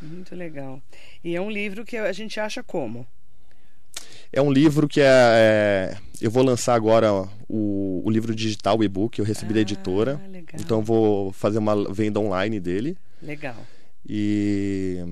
Muito 0.00 0.34
legal. 0.34 0.80
E 1.22 1.34
é 1.34 1.40
um 1.40 1.50
livro 1.50 1.84
que 1.84 1.96
a 1.96 2.12
gente 2.12 2.38
acha 2.38 2.62
como? 2.62 3.06
É 4.32 4.42
um 4.42 4.52
livro 4.52 4.88
que 4.88 5.00
é, 5.00 5.06
é 5.06 5.96
eu 6.20 6.30
vou 6.30 6.42
lançar 6.42 6.74
agora 6.74 7.12
o, 7.48 8.02
o 8.04 8.10
livro 8.10 8.34
digital, 8.34 8.78
o 8.78 8.84
e-book, 8.84 9.18
eu 9.18 9.24
recebi 9.24 9.52
ah, 9.52 9.54
da 9.54 9.60
editora. 9.60 10.20
Legal. 10.28 10.60
Então 10.60 10.82
vou 10.82 11.32
fazer 11.32 11.58
uma 11.58 11.92
venda 11.92 12.18
online 12.18 12.58
dele. 12.58 12.96
Legal. 13.22 13.56
E 14.08 15.04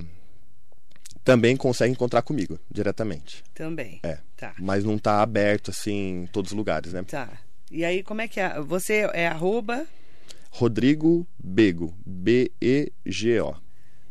também 1.25 1.57
consegue 1.57 1.93
encontrar 1.93 2.23
comigo 2.23 2.59
diretamente. 2.71 3.43
Também. 3.55 4.01
É. 4.03 4.19
Tá. 4.37 4.55
Mas 4.59 4.85
não 4.85 4.99
tá 4.99 5.23
aberto 5.23 5.71
assim 5.71 6.23
em 6.23 6.27
todos 6.27 6.51
os 6.51 6.57
lugares, 6.57 6.93
né? 6.93 7.03
Tá. 7.05 7.29
E 7.71 7.85
aí, 7.85 8.03
como 8.03 8.21
é 8.21 8.29
que 8.29 8.41
é? 8.41 8.61
Você 8.61 9.09
é 9.15 9.27
arroba 9.27 9.87
Rodrigo 10.55 11.27
Bego. 11.43 11.95
B-E-G-O. 12.05 13.57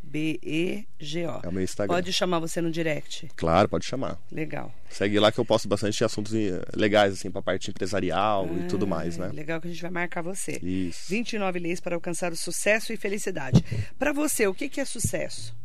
B-E-G-O. 0.04 1.39
É 1.43 1.47
o 1.47 1.51
meu 1.54 1.63
Instagram. 1.63 1.95
Pode 1.95 2.12
chamar 2.12 2.39
você 2.39 2.60
no 2.60 2.71
direct. 2.71 3.30
Claro, 3.36 3.69
pode 3.69 3.86
chamar. 3.86 4.19
Legal. 4.32 4.73
Segue 4.89 5.19
lá 5.19 5.32
que 5.32 5.39
eu 5.39 5.45
posto 5.45 5.67
bastante 5.69 6.04
assuntos 6.04 6.34
eh, 6.34 6.60
legais, 6.75 7.13
assim, 7.13 7.30
pra 7.30 7.43
parte 7.43 7.69
empresarial 7.69 8.49
e 8.58 8.67
tudo 8.67 8.88
mais, 8.88 9.19
Ah, 9.19 9.27
né? 9.27 9.34
Legal 9.34 9.62
que 9.62 9.67
a 9.67 9.71
gente 9.71 9.82
vai 9.84 9.91
marcar 9.91 10.23
você. 10.23 10.60
Isso. 10.63 11.10
29 11.10 11.60
leis 11.60 11.80
para 11.80 11.95
alcançar 11.95 12.32
o 12.32 12.36
sucesso 12.36 12.91
e 12.91 12.97
felicidade. 12.97 13.63
Para 13.99 14.12
você, 14.12 14.47
o 14.47 14.54
que, 14.54 14.67
que 14.67 14.82
é 14.82 14.86
sucesso? 14.86 15.56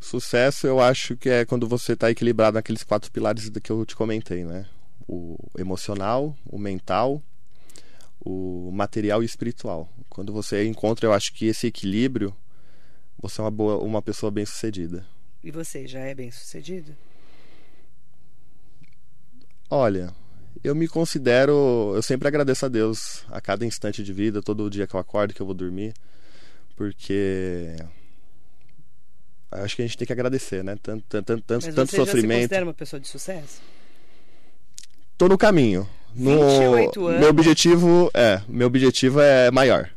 Sucesso 0.00 0.66
eu 0.68 0.80
acho 0.80 1.16
que 1.16 1.28
é 1.28 1.44
quando 1.44 1.66
você 1.66 1.94
está 1.94 2.08
equilibrado 2.08 2.54
naqueles 2.54 2.84
quatro 2.84 3.10
pilares 3.10 3.48
que 3.48 3.72
eu 3.72 3.84
te 3.84 3.96
comentei, 3.96 4.44
né? 4.44 4.64
O 5.08 5.36
emocional, 5.58 6.36
o 6.46 6.56
mental, 6.56 7.20
o 8.20 8.70
material 8.72 9.22
e 9.22 9.26
espiritual. 9.26 9.88
Quando 10.08 10.32
você 10.32 10.66
encontra, 10.66 11.06
eu 11.06 11.12
acho 11.12 11.32
que 11.32 11.46
esse 11.46 11.66
equilíbrio, 11.66 12.34
você 13.20 13.40
é 13.40 13.44
uma 13.44 13.50
boa, 13.50 13.78
uma 13.78 14.02
pessoa 14.02 14.30
bem 14.30 14.44
sucedida. 14.44 15.06
E 15.42 15.50
você 15.50 15.86
já 15.86 16.00
é 16.00 16.14
bem 16.14 16.30
sucedido? 16.30 16.96
Olha, 19.70 20.14
eu 20.64 20.74
me 20.74 20.88
considero, 20.88 21.92
eu 21.94 22.02
sempre 22.02 22.26
agradeço 22.26 22.66
a 22.66 22.68
Deus 22.68 23.24
a 23.30 23.40
cada 23.40 23.64
instante 23.64 24.02
de 24.02 24.12
vida, 24.12 24.42
todo 24.42 24.70
dia 24.70 24.86
que 24.86 24.94
eu 24.94 25.00
acordo, 25.00 25.34
que 25.34 25.40
eu 25.40 25.46
vou 25.46 25.54
dormir, 25.54 25.94
porque 26.74 27.76
eu 29.52 29.62
acho 29.62 29.76
que 29.76 29.82
a 29.82 29.86
gente 29.86 29.96
tem 29.96 30.06
que 30.06 30.12
agradecer, 30.12 30.64
né? 30.64 30.76
Tanto, 30.82 31.04
tanto, 31.08 31.42
tanto, 31.42 31.66
Mas 31.66 31.74
tanto 31.74 31.90
você 31.90 31.96
já 31.96 32.06
se 32.06 32.26
considera 32.26 32.64
uma 32.64 32.74
pessoa 32.74 32.98
de 32.98 33.08
sucesso? 33.08 33.60
Tô 35.16 35.28
no 35.28 35.38
caminho. 35.38 35.88
No... 36.14 36.40
28 36.48 37.06
anos. 37.06 37.20
Meu 37.20 37.28
objetivo 37.30 38.10
é, 38.14 38.40
meu 38.48 38.66
objetivo 38.66 39.20
é 39.20 39.50
maior. 39.50 39.90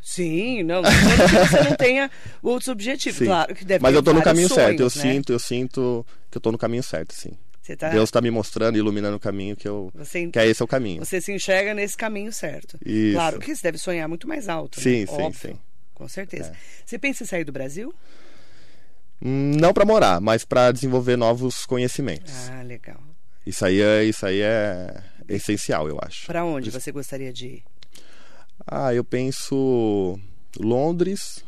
Sim, 0.00 0.64
não. 0.64 0.82
Não 0.82 0.90
que 0.90 1.48
você 1.48 1.62
não 1.62 1.76
tenha 1.76 2.10
outros 2.42 2.68
objetivos. 2.68 3.18
Sim. 3.18 3.26
Claro 3.26 3.54
que 3.54 3.64
deve 3.64 3.82
Mas 3.82 3.94
eu 3.94 4.02
tô 4.02 4.12
no 4.12 4.20
caminho 4.22 4.48
certo. 4.48 4.80
Eu 4.80 4.90
sonhos, 4.90 5.04
né? 5.04 5.12
sinto, 5.14 5.32
eu 5.32 5.38
sinto 5.38 6.06
que 6.30 6.38
eu 6.38 6.40
tô 6.42 6.50
no 6.50 6.58
caminho 6.58 6.82
certo, 6.82 7.14
sim. 7.14 7.30
Tá, 7.78 7.90
Deus 7.90 8.10
tá 8.10 8.20
me 8.20 8.28
mostrando, 8.30 8.76
iluminando 8.76 9.16
o 9.16 9.20
caminho 9.20 9.54
que 9.54 9.68
eu 9.68 9.88
você, 9.94 10.26
que 10.26 10.36
é 10.38 10.46
esse 10.48 10.60
é 10.60 10.64
o 10.64 10.68
caminho. 10.68 11.04
você 11.04 11.20
se 11.20 11.32
enxerga 11.32 11.72
nesse 11.72 11.96
caminho 11.96 12.32
certo. 12.32 12.76
Isso. 12.84 13.14
Claro 13.14 13.38
que 13.38 13.54
você 13.54 13.62
deve 13.62 13.78
sonhar 13.78 14.08
muito 14.08 14.26
mais 14.26 14.48
alto. 14.48 14.78
né? 14.78 14.82
Sim, 14.82 15.06
sim, 15.06 15.22
Óbvio, 15.22 15.50
sim. 15.52 15.58
Com 15.94 16.08
certeza. 16.08 16.50
É. 16.50 16.56
Você 16.84 16.98
pensa 16.98 17.22
em 17.22 17.26
sair 17.26 17.44
do 17.44 17.52
Brasil? 17.52 17.94
Hum, 19.24 19.52
Não 19.60 19.72
para 19.72 19.84
morar, 19.84 20.20
mas 20.20 20.44
para 20.44 20.72
desenvolver 20.72 21.16
novos 21.16 21.64
conhecimentos. 21.64 22.50
Ah, 22.50 22.62
legal. 22.62 23.00
Isso 23.46 23.64
aí 23.64 23.80
é 23.80 24.04
isso 24.04 24.26
aí 24.26 24.40
é 24.40 24.94
essencial, 25.28 25.88
eu 25.88 25.98
acho. 26.02 26.26
Para 26.26 26.44
onde 26.44 26.70
você 26.70 26.92
gostaria 26.92 27.32
de 27.32 27.46
ir? 27.46 27.64
Ah, 28.66 28.94
eu 28.94 29.04
penso 29.04 30.18
Londres, 30.58 31.44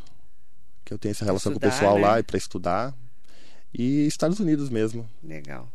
que 0.83 0.93
eu 0.93 0.97
tenho 0.97 1.11
essa 1.11 1.25
relação 1.25 1.51
com 1.51 1.57
o 1.57 1.59
Estudar, 1.59 1.71
pessoal 1.71 1.95
né? 1.95 2.01
lá 2.01 2.19
e 2.19 2.23
para 2.23 2.37
estudar, 2.37 2.93
e 3.73 4.05
Estados 4.07 4.39
Unidos 4.39 4.69
mesmo. 4.69 5.09
Legal. 5.23 5.69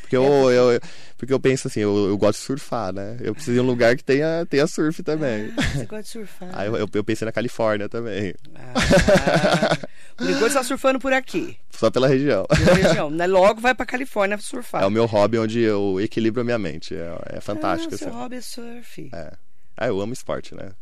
Porque 0.00 0.16
eu, 0.16 0.50
eu, 0.50 0.80
porque 1.16 1.32
eu 1.32 1.38
penso 1.38 1.68
assim, 1.68 1.80
eu, 1.80 2.08
eu 2.08 2.18
gosto 2.18 2.40
de 2.40 2.44
surfar, 2.44 2.92
né? 2.92 3.16
Eu 3.20 3.32
preciso 3.32 3.54
de 3.54 3.60
um 3.60 3.66
lugar 3.66 3.96
que 3.96 4.02
tenha, 4.02 4.44
tenha 4.46 4.66
surf 4.66 5.04
também. 5.04 5.52
Ah, 5.56 5.62
você 5.62 5.86
gosta 5.86 6.02
de 6.02 6.08
surfar. 6.08 6.48
Aí 6.52 6.66
eu, 6.66 6.76
eu, 6.76 6.88
eu 6.92 7.04
pensei 7.04 7.24
na 7.24 7.30
Califórnia 7.30 7.88
também, 7.88 8.34
Ah, 8.56 9.78
por 10.20 10.30
enquanto 10.30 10.52
você 10.52 10.58
tá 10.58 10.64
surfando 10.64 10.98
por 10.98 11.12
aqui. 11.12 11.56
só 11.70 11.90
pela 11.90 12.06
região. 12.06 12.46
na 12.50 12.72
região, 12.74 13.10
né? 13.10 13.26
Logo 13.26 13.60
vai 13.60 13.74
pra 13.74 13.86
Califórnia 13.86 14.36
surfar. 14.38 14.82
É 14.82 14.86
o 14.86 14.90
meu 14.90 15.06
hobby 15.06 15.38
onde 15.38 15.60
eu 15.60 16.00
equilibro 16.00 16.40
a 16.40 16.44
minha 16.44 16.58
mente. 16.58 16.94
É, 16.94 17.36
é 17.36 17.40
fantástico. 17.40 17.94
Ah, 17.94 17.98
seu 17.98 18.08
assim. 18.08 18.16
hobby 18.16 18.36
é 18.36 18.40
surf. 18.40 19.10
É. 19.12 19.32
Ah, 19.76 19.86
eu 19.86 20.00
amo 20.00 20.12
esporte, 20.12 20.54
né? 20.54 20.72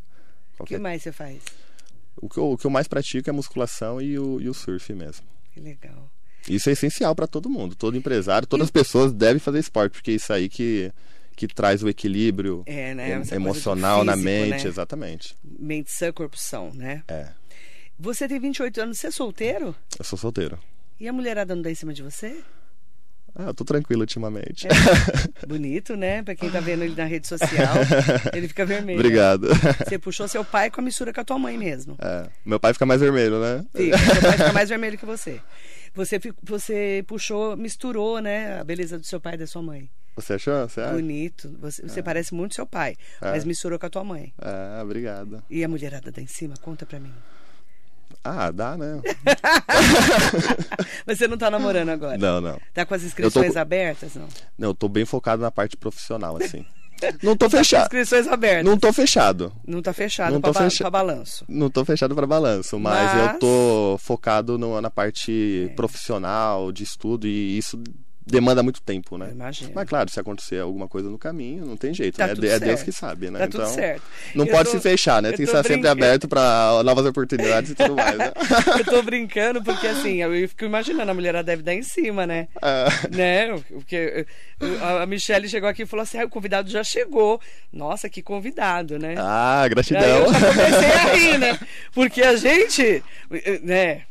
O 0.58 0.64
que 0.64 0.76
mais 0.76 1.02
você 1.02 1.12
faz? 1.12 1.38
O, 2.20 2.28
que 2.28 2.38
eu, 2.38 2.50
o 2.52 2.58
que 2.58 2.66
eu 2.66 2.70
mais 2.70 2.88
pratico 2.88 3.28
é 3.28 3.32
a 3.32 3.34
musculação 3.34 4.02
e 4.02 4.18
o, 4.18 4.40
e 4.40 4.48
o 4.48 4.54
surf 4.54 4.92
mesmo. 4.92 5.24
Que 5.52 5.60
legal. 5.60 6.10
Isso 6.48 6.68
é 6.68 6.72
essencial 6.72 7.14
para 7.14 7.26
todo 7.26 7.48
mundo, 7.48 7.76
todo 7.76 7.96
empresário, 7.96 8.48
todas 8.48 8.64
as 8.64 8.70
pessoas 8.70 9.12
devem 9.12 9.38
fazer 9.38 9.58
esporte, 9.60 9.92
porque 9.92 10.12
é 10.12 10.14
isso 10.14 10.32
aí 10.32 10.48
que, 10.48 10.90
que 11.36 11.46
traz 11.46 11.82
o 11.82 11.88
equilíbrio 11.88 12.62
É, 12.66 12.94
né? 12.94 13.20
do 13.20 13.34
emocional 13.34 14.02
na 14.02 14.14
físico, 14.14 14.30
mente, 14.30 14.64
né? 14.64 14.68
exatamente. 14.68 15.36
Mente 15.44 15.92
sã, 15.92 16.10
corpo 16.12 16.36
são, 16.38 16.72
né? 16.72 17.02
É. 17.06 17.28
Você 17.98 18.28
tem 18.28 18.38
28 18.38 18.80
anos, 18.80 18.98
você 18.98 19.08
é 19.08 19.10
solteiro? 19.10 19.74
Eu 19.98 20.04
sou 20.04 20.18
solteiro. 20.18 20.58
E 21.00 21.08
a 21.08 21.12
mulherada 21.12 21.54
não 21.54 21.62
dá 21.62 21.70
em 21.70 21.74
cima 21.74 21.92
de 21.92 22.02
você? 22.02 22.42
Ah, 23.34 23.44
eu 23.44 23.54
tô 23.54 23.64
tranquilo 23.64 24.00
ultimamente. 24.00 24.66
É. 24.66 25.46
Bonito, 25.46 25.96
né? 25.96 26.22
Pra 26.22 26.34
quem 26.34 26.50
tá 26.50 26.60
vendo 26.60 26.82
ele 26.82 26.94
na 26.94 27.04
rede 27.04 27.26
social, 27.28 27.74
ele 28.34 28.48
fica 28.48 28.64
vermelho. 28.64 28.98
Obrigado. 28.98 29.48
Você 29.86 29.98
puxou 29.98 30.26
seu 30.26 30.44
pai 30.44 30.70
com 30.70 30.80
a 30.80 30.84
mistura 30.84 31.12
com 31.12 31.20
a 31.20 31.24
tua 31.24 31.38
mãe 31.38 31.56
mesmo. 31.56 31.96
É, 32.00 32.28
Meu 32.44 32.58
pai 32.58 32.72
fica 32.72 32.86
mais 32.86 33.00
vermelho, 33.00 33.40
né? 33.40 33.64
Fica, 33.74 33.98
seu 33.98 34.22
pai 34.22 34.32
fica 34.32 34.52
mais 34.52 34.68
vermelho 34.68 34.98
que 34.98 35.06
você. 35.06 35.40
Você, 35.94 36.20
você 36.42 37.04
puxou, 37.06 37.56
misturou, 37.56 38.20
né? 38.20 38.60
A 38.60 38.64
beleza 38.64 38.98
do 38.98 39.06
seu 39.06 39.20
pai 39.20 39.34
e 39.34 39.38
da 39.38 39.46
sua 39.46 39.62
mãe. 39.62 39.88
Você 40.16 40.32
achou? 40.34 40.68
Você 40.68 40.80
acha? 40.80 40.94
Bonito. 40.94 41.56
Você, 41.60 41.82
você 41.82 42.02
parece 42.02 42.34
muito 42.34 42.54
seu 42.56 42.66
pai, 42.66 42.96
mas 43.20 43.44
misturou 43.44 43.78
com 43.78 43.86
a 43.86 43.90
tua 43.90 44.02
mãe. 44.02 44.32
É, 44.40 44.82
obrigado. 44.82 45.42
E 45.48 45.62
a 45.62 45.68
mulherada 45.68 46.10
dá 46.10 46.20
em 46.20 46.26
cima? 46.26 46.54
Conta 46.60 46.84
pra 46.84 46.98
mim. 46.98 47.12
Ah, 48.24 48.50
dá, 48.50 48.76
né? 48.76 49.00
Mas 51.06 51.18
você 51.18 51.28
não 51.28 51.38
tá 51.38 51.50
namorando 51.50 51.88
agora? 51.90 52.18
Não, 52.18 52.40
não. 52.40 52.58
Tá 52.74 52.84
com 52.84 52.94
as 52.94 53.02
inscrições 53.02 53.52
com- 53.54 53.58
abertas, 53.58 54.14
não? 54.14 54.28
Não, 54.58 54.68
eu 54.70 54.74
tô 54.74 54.88
bem 54.88 55.04
focado 55.04 55.42
na 55.42 55.50
parte 55.50 55.76
profissional, 55.76 56.36
assim. 56.36 56.64
Não 57.22 57.36
tô 57.36 57.48
Tá 57.48 57.58
fechado. 57.58 57.82
inscrições 57.82 58.26
abertas. 58.26 58.64
Não 58.64 58.76
tô 58.76 58.92
fechado. 58.92 59.52
Não 59.66 59.80
tá 59.80 59.92
fechado 59.92 60.32
Não 60.32 60.40
pra, 60.40 60.52
tô 60.52 60.58
ba- 60.58 60.64
fecha- 60.64 60.84
pra 60.84 60.90
balanço. 60.90 61.44
Não 61.48 61.70
tô 61.70 61.84
fechado 61.84 62.14
para 62.14 62.26
balanço, 62.26 62.78
mas, 62.78 63.14
Mas- 63.14 63.32
eu 63.34 63.38
tô 63.38 63.96
focado 64.00 64.58
no- 64.58 64.80
na 64.80 64.88
É. 64.88 64.90
parte 64.90 65.72
profissional, 65.76 66.72
de 66.72 66.82
estudo, 66.82 67.26
e 67.28 67.56
isso 67.56 67.80
demanda 68.30 68.62
muito 68.62 68.80
tempo, 68.82 69.16
né? 69.18 69.26
Eu 69.28 69.32
imagino. 69.32 69.70
Mas 69.74 69.88
claro, 69.88 70.10
se 70.10 70.20
acontecer 70.20 70.60
alguma 70.60 70.86
coisa 70.88 71.08
no 71.08 71.18
caminho, 71.18 71.64
não 71.66 71.76
tem 71.76 71.92
jeito, 71.94 72.16
Tá 72.16 72.26
né? 72.28 72.34
tudo 72.34 72.46
É 72.46 72.58
Deus 72.58 72.82
que 72.82 72.92
sabe, 72.92 73.30
né? 73.30 73.38
Tá 73.40 73.44
então, 73.46 73.76
não 74.34 74.44
Eu 74.46 74.50
pode 74.52 74.70
tô- 74.70 74.76
se 74.76 74.80
fechar, 74.82 75.20
né? 75.22 75.28
Tem 75.30 75.38
que 75.38 75.42
estar 75.44 75.62
sempre 75.64 75.88
aberto 75.88 76.28
para 76.28 76.82
novas 76.84 77.04
oportunidades 77.06 77.70
e 77.70 77.74
tudo 77.74 77.94
mais, 77.96 78.16
né? 78.16 78.32
Eu 78.78 78.84
tô 78.84 79.02
brincando 79.02 79.62
porque 79.62 79.86
assim, 79.86 80.22
eu 80.22 80.48
fico 80.48 80.64
imaginando, 80.64 81.10
a 81.10 81.14
mulherada 81.14 81.44
deve 81.44 81.62
dar 81.62 81.74
em 81.74 81.82
cima, 81.82 82.26
né? 82.26 82.48
É. 82.62 83.16
Né? 83.16 83.62
Porque 83.70 84.26
a- 84.80 85.06
Michelle 85.06 85.48
chegou 85.48 85.68
aqui 85.68 85.82
e 85.82 85.86
falou 85.86 86.02
assim: 86.02 86.18
ah, 86.18 86.24
o 86.24 86.28
convidado 86.28 86.68
já 86.70 86.84
chegou. 86.84 87.40
Nossa, 87.72 88.08
que 88.08 88.22
convidado, 88.22 88.98
né? 88.98 89.14
Ah, 89.18 89.62
Aí 89.62 89.70
gratidão. 89.70 90.02
eu 90.26 90.32
já 90.32 90.40
comecei 90.54 90.90
a 90.92 91.14
rir, 91.14 91.38
né? 91.38 91.58
Porque 91.92 92.22
a 92.22 92.36
gente, 92.36 93.02
né? 93.62 94.02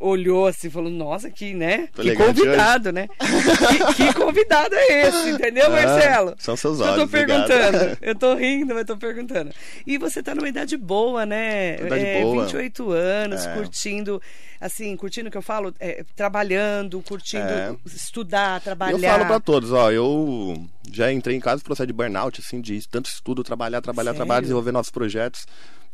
Olhou 0.00 0.48
assim 0.48 0.66
e 0.66 0.70
falou, 0.70 0.90
nossa, 0.90 1.30
que, 1.30 1.54
né? 1.54 1.88
Tô 1.94 2.02
Que 2.02 2.16
convidado, 2.16 2.90
né? 2.90 3.06
Que, 3.16 3.94
que 3.94 4.14
convidado 4.14 4.74
é 4.74 5.06
esse, 5.08 5.28
entendeu, 5.30 5.66
Ah, 5.70 5.70
Marcelo? 5.70 6.34
são 6.38 6.56
seus 6.56 6.80
Eu 6.80 6.86
tô 6.86 6.92
olhos, 6.92 7.02
obrigado. 7.04 7.46
perguntando. 7.48 7.98
Eu 8.02 8.14
tô 8.16 8.34
rindo, 8.34 8.74
mas 8.74 8.84
tô 8.84 8.96
perguntando. 8.96 9.52
E 9.86 9.96
você 9.96 10.22
tá 10.24 10.34
numa 10.34 10.48
idade 10.48 10.76
boa, 10.76 11.24
né? 11.24 11.76
Idade 11.76 12.04
é, 12.04 12.20
boa. 12.20 12.42
28 12.46 12.90
anos, 12.90 13.46
É. 13.46 13.54
curtindo, 13.54 14.20
assim, 14.60 14.96
curtindo 14.96 15.28
o 15.28 15.30
que 15.30 15.38
eu 15.38 15.42
falo, 15.42 15.72
é, 15.78 16.04
trabalhando, 16.16 17.00
curtindo 17.02 17.44
É. 17.44 17.72
estudar, 17.86 18.60
trabalhar. 18.60 18.92
Eu 18.92 18.98
falo 19.18 19.26
pra 19.26 19.38
todos, 19.40 19.70
ó, 19.72 19.92
eu 19.92 20.66
já 20.90 21.12
entrei 21.12 21.36
em 21.36 21.40
casa 21.40 21.62
processo 21.62 21.86
de 21.86 21.92
burnout, 21.92 22.40
assim, 22.44 22.60
de 22.60 22.80
tanto 22.88 23.08
estudo, 23.08 23.44
trabalhar, 23.44 23.80
trabalhar, 23.80 24.10
Sério? 24.10 24.16
trabalhar, 24.18 24.40
desenvolver 24.40 24.72
novos 24.72 24.90
projetos. 24.90 25.46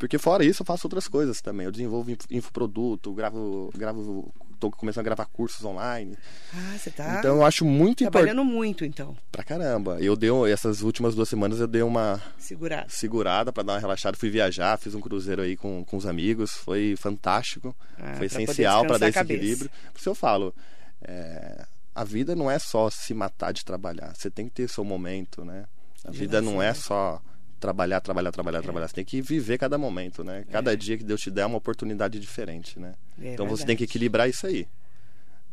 Porque 0.03 0.17
fora 0.17 0.43
isso, 0.43 0.63
eu 0.63 0.65
faço 0.65 0.85
outras 0.85 1.07
coisas 1.07 1.39
também. 1.41 1.63
Eu 1.65 1.71
desenvolvo 1.71 2.11
inf- 2.11 2.25
infoproduto, 2.29 3.13
gravo, 3.13 3.71
gravo, 3.73 4.33
tô 4.59 4.69
começando 4.69 4.99
a 4.99 5.05
gravar 5.05 5.25
cursos 5.27 5.63
online. 5.63 6.17
Ah, 6.53 6.75
você 6.77 6.91
tá 6.91 7.19
Então 7.19 7.37
eu 7.37 7.45
acho 7.45 7.63
muito 7.63 8.03
importante 8.03 8.25
trabalhando 8.25 8.43
muito, 8.43 8.83
então. 8.83 9.15
pra 9.31 9.45
caramba. 9.45 9.97
Eu 10.01 10.17
dei 10.17 10.29
essas 10.51 10.81
últimas 10.81 11.15
duas 11.15 11.29
semanas 11.29 11.61
eu 11.61 11.67
dei 11.67 11.81
uma 11.83 12.21
Segurado. 12.37 12.91
segurada 12.91 13.53
pra 13.53 13.63
dar 13.63 13.73
uma 13.75 13.79
relaxada, 13.79 14.17
fui 14.17 14.29
viajar, 14.29 14.77
fiz 14.77 14.93
um 14.93 14.99
cruzeiro 14.99 15.41
aí 15.41 15.55
com, 15.55 15.85
com 15.85 15.95
os 15.95 16.05
amigos, 16.05 16.51
foi 16.51 16.95
fantástico, 16.97 17.73
Ah, 17.97 18.15
foi 18.15 18.25
essencial 18.25 18.85
pra 18.85 18.97
dar 18.97 19.07
esse 19.07 19.19
equilíbrio. 19.19 19.69
Por 19.93 19.99
isso 19.99 20.09
eu 20.09 20.15
falo, 20.15 20.53
é, 21.01 21.65
a 21.95 22.03
vida 22.03 22.35
não 22.35 22.51
é 22.51 22.59
só 22.59 22.89
se 22.89 23.13
matar 23.13 23.53
de 23.53 23.63
trabalhar, 23.63 24.13
você 24.13 24.29
tem 24.29 24.49
que 24.49 24.53
ter 24.55 24.67
seu 24.67 24.83
momento, 24.83 25.45
né? 25.45 25.63
A 26.03 26.11
vida 26.11 26.41
não 26.41 26.61
é 26.61 26.73
só 26.73 27.21
trabalhar, 27.63 28.01
trabalhar, 28.01 28.31
trabalhar, 28.33 28.61
trabalhar, 28.61 28.87
você 28.89 28.93
tem 28.95 29.05
que 29.05 29.21
viver 29.21 29.57
cada 29.57 29.77
momento, 29.77 30.21
né? 30.21 30.43
Cada 30.51 30.75
dia 30.75 30.97
que 30.97 31.03
Deus 31.05 31.21
te 31.21 31.31
der 31.31 31.43
é 31.43 31.45
uma 31.45 31.57
oportunidade 31.57 32.19
diferente, 32.19 32.77
né? 32.77 32.93
É 33.21 33.31
então 33.33 33.47
você 33.47 33.65
tem 33.65 33.77
que 33.77 33.85
equilibrar 33.85 34.27
isso 34.27 34.45
aí. 34.45 34.67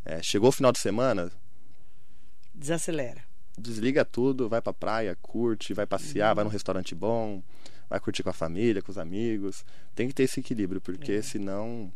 É, 0.05 0.21
chegou 0.21 0.49
o 0.49 0.53
final 0.53 0.73
de 0.73 0.81
semana, 0.81 1.31
Desacelera. 2.53 3.23
desliga 3.57 4.05
tudo, 4.05 4.49
vai 4.49 4.61
pra 4.61 4.73
praia, 4.73 5.17
curte, 5.23 5.73
vai 5.73 5.87
passear, 5.87 6.35
vai 6.35 6.43
num 6.43 6.51
restaurante 6.51 6.97
bom, 6.97 7.41
vai 7.89 8.01
curtir 8.01 8.25
com 8.25 8.31
a 8.31 8.33
família, 8.33 8.83
com 8.83 8.91
os 8.91 8.99
amigos. 8.99 9.65
Tem 9.95 10.09
que 10.09 10.15
ter 10.15 10.25
esse 10.25 10.41
equilíbrio, 10.41 10.81
porque 10.81 11.13
É. 11.13 11.23
senão, 11.23 11.93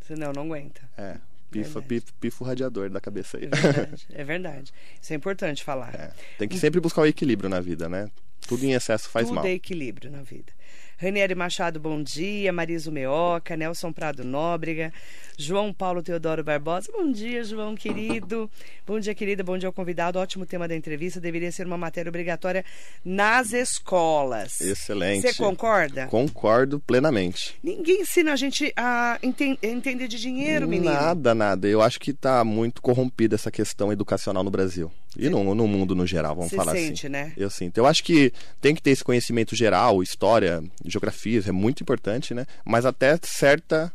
Senão 0.00 0.32
não 0.32 0.42
aguenta. 0.44 0.88
é, 0.96 1.16
Pifa, 1.50 1.80
Verdade. 1.80 1.86
pifo, 1.88 2.14
pifo 2.20 2.44
radiador 2.44 2.88
da 2.90 3.00
cabeça 3.00 3.36
aí. 3.38 3.44
É 3.46 3.48
verdade, 3.48 4.06
é 4.10 4.24
verdade. 4.24 4.72
Isso 5.02 5.12
é 5.12 5.16
importante 5.16 5.64
falar. 5.64 5.92
É, 5.94 6.12
tem 6.38 6.46
que 6.48 6.56
sempre 6.58 6.78
buscar 6.78 7.02
o 7.02 7.06
equilíbrio 7.06 7.48
na 7.48 7.58
vida, 7.58 7.88
né? 7.88 8.08
Tudo 8.46 8.64
em 8.64 8.72
excesso 8.72 9.08
faz 9.10 9.26
Tudo 9.26 9.36
mal. 9.36 9.46
é 9.46 9.50
equilíbrio 9.52 10.10
na 10.10 10.22
vida. 10.22 10.52
Ranieri 11.00 11.32
Machado, 11.34 11.78
bom 11.78 12.02
dia. 12.02 12.52
Mariso 12.52 12.90
Meoca, 12.90 13.56
Nelson 13.56 13.92
Prado 13.92 14.24
Nóbrega, 14.24 14.92
João 15.36 15.72
Paulo 15.72 16.02
Teodoro 16.02 16.42
Barbosa. 16.42 16.90
Bom 16.92 17.12
dia, 17.12 17.44
João 17.44 17.76
querido. 17.76 18.50
Bom 18.84 18.98
dia, 18.98 19.14
querida. 19.14 19.44
Bom 19.44 19.56
dia 19.56 19.68
ao 19.68 19.72
convidado. 19.72 20.18
Ótimo 20.18 20.44
tema 20.44 20.66
da 20.66 20.74
entrevista. 20.74 21.20
Deveria 21.20 21.52
ser 21.52 21.66
uma 21.68 21.78
matéria 21.78 22.08
obrigatória 22.08 22.64
nas 23.04 23.52
escolas. 23.52 24.60
Excelente. 24.60 25.22
Você 25.22 25.34
concorda? 25.34 26.06
Concordo 26.08 26.80
plenamente. 26.80 27.54
Ninguém 27.62 28.00
ensina 28.00 28.32
a 28.32 28.36
gente 28.36 28.72
a 28.76 29.20
enten- 29.22 29.56
entender 29.62 30.08
de 30.08 30.18
dinheiro, 30.18 30.66
menino. 30.66 30.92
Nada, 30.92 31.32
nada. 31.32 31.68
Eu 31.68 31.80
acho 31.80 32.00
que 32.00 32.12
tá 32.12 32.42
muito 32.42 32.82
corrompida 32.82 33.36
essa 33.36 33.52
questão 33.52 33.92
educacional 33.92 34.42
no 34.42 34.50
Brasil. 34.50 34.90
E 35.16 35.28
no, 35.30 35.54
no 35.54 35.66
mundo 35.66 35.94
no 35.94 36.06
geral, 36.06 36.34
vamos 36.36 36.50
Você 36.50 36.56
falar 36.56 36.72
sente, 36.72 37.06
assim. 37.06 37.12
né? 37.12 37.32
Eu 37.36 37.48
sinto. 37.50 37.78
Eu 37.78 37.86
acho 37.86 38.04
que 38.04 38.32
tem 38.60 38.74
que 38.74 38.82
ter 38.82 38.90
esse 38.90 39.02
conhecimento 39.02 39.56
geral, 39.56 40.02
história, 40.02 40.62
geografia, 40.84 41.42
é 41.46 41.50
muito 41.52 41.82
importante, 41.82 42.34
né? 42.34 42.46
Mas 42.64 42.84
até 42.84 43.18
certa 43.22 43.92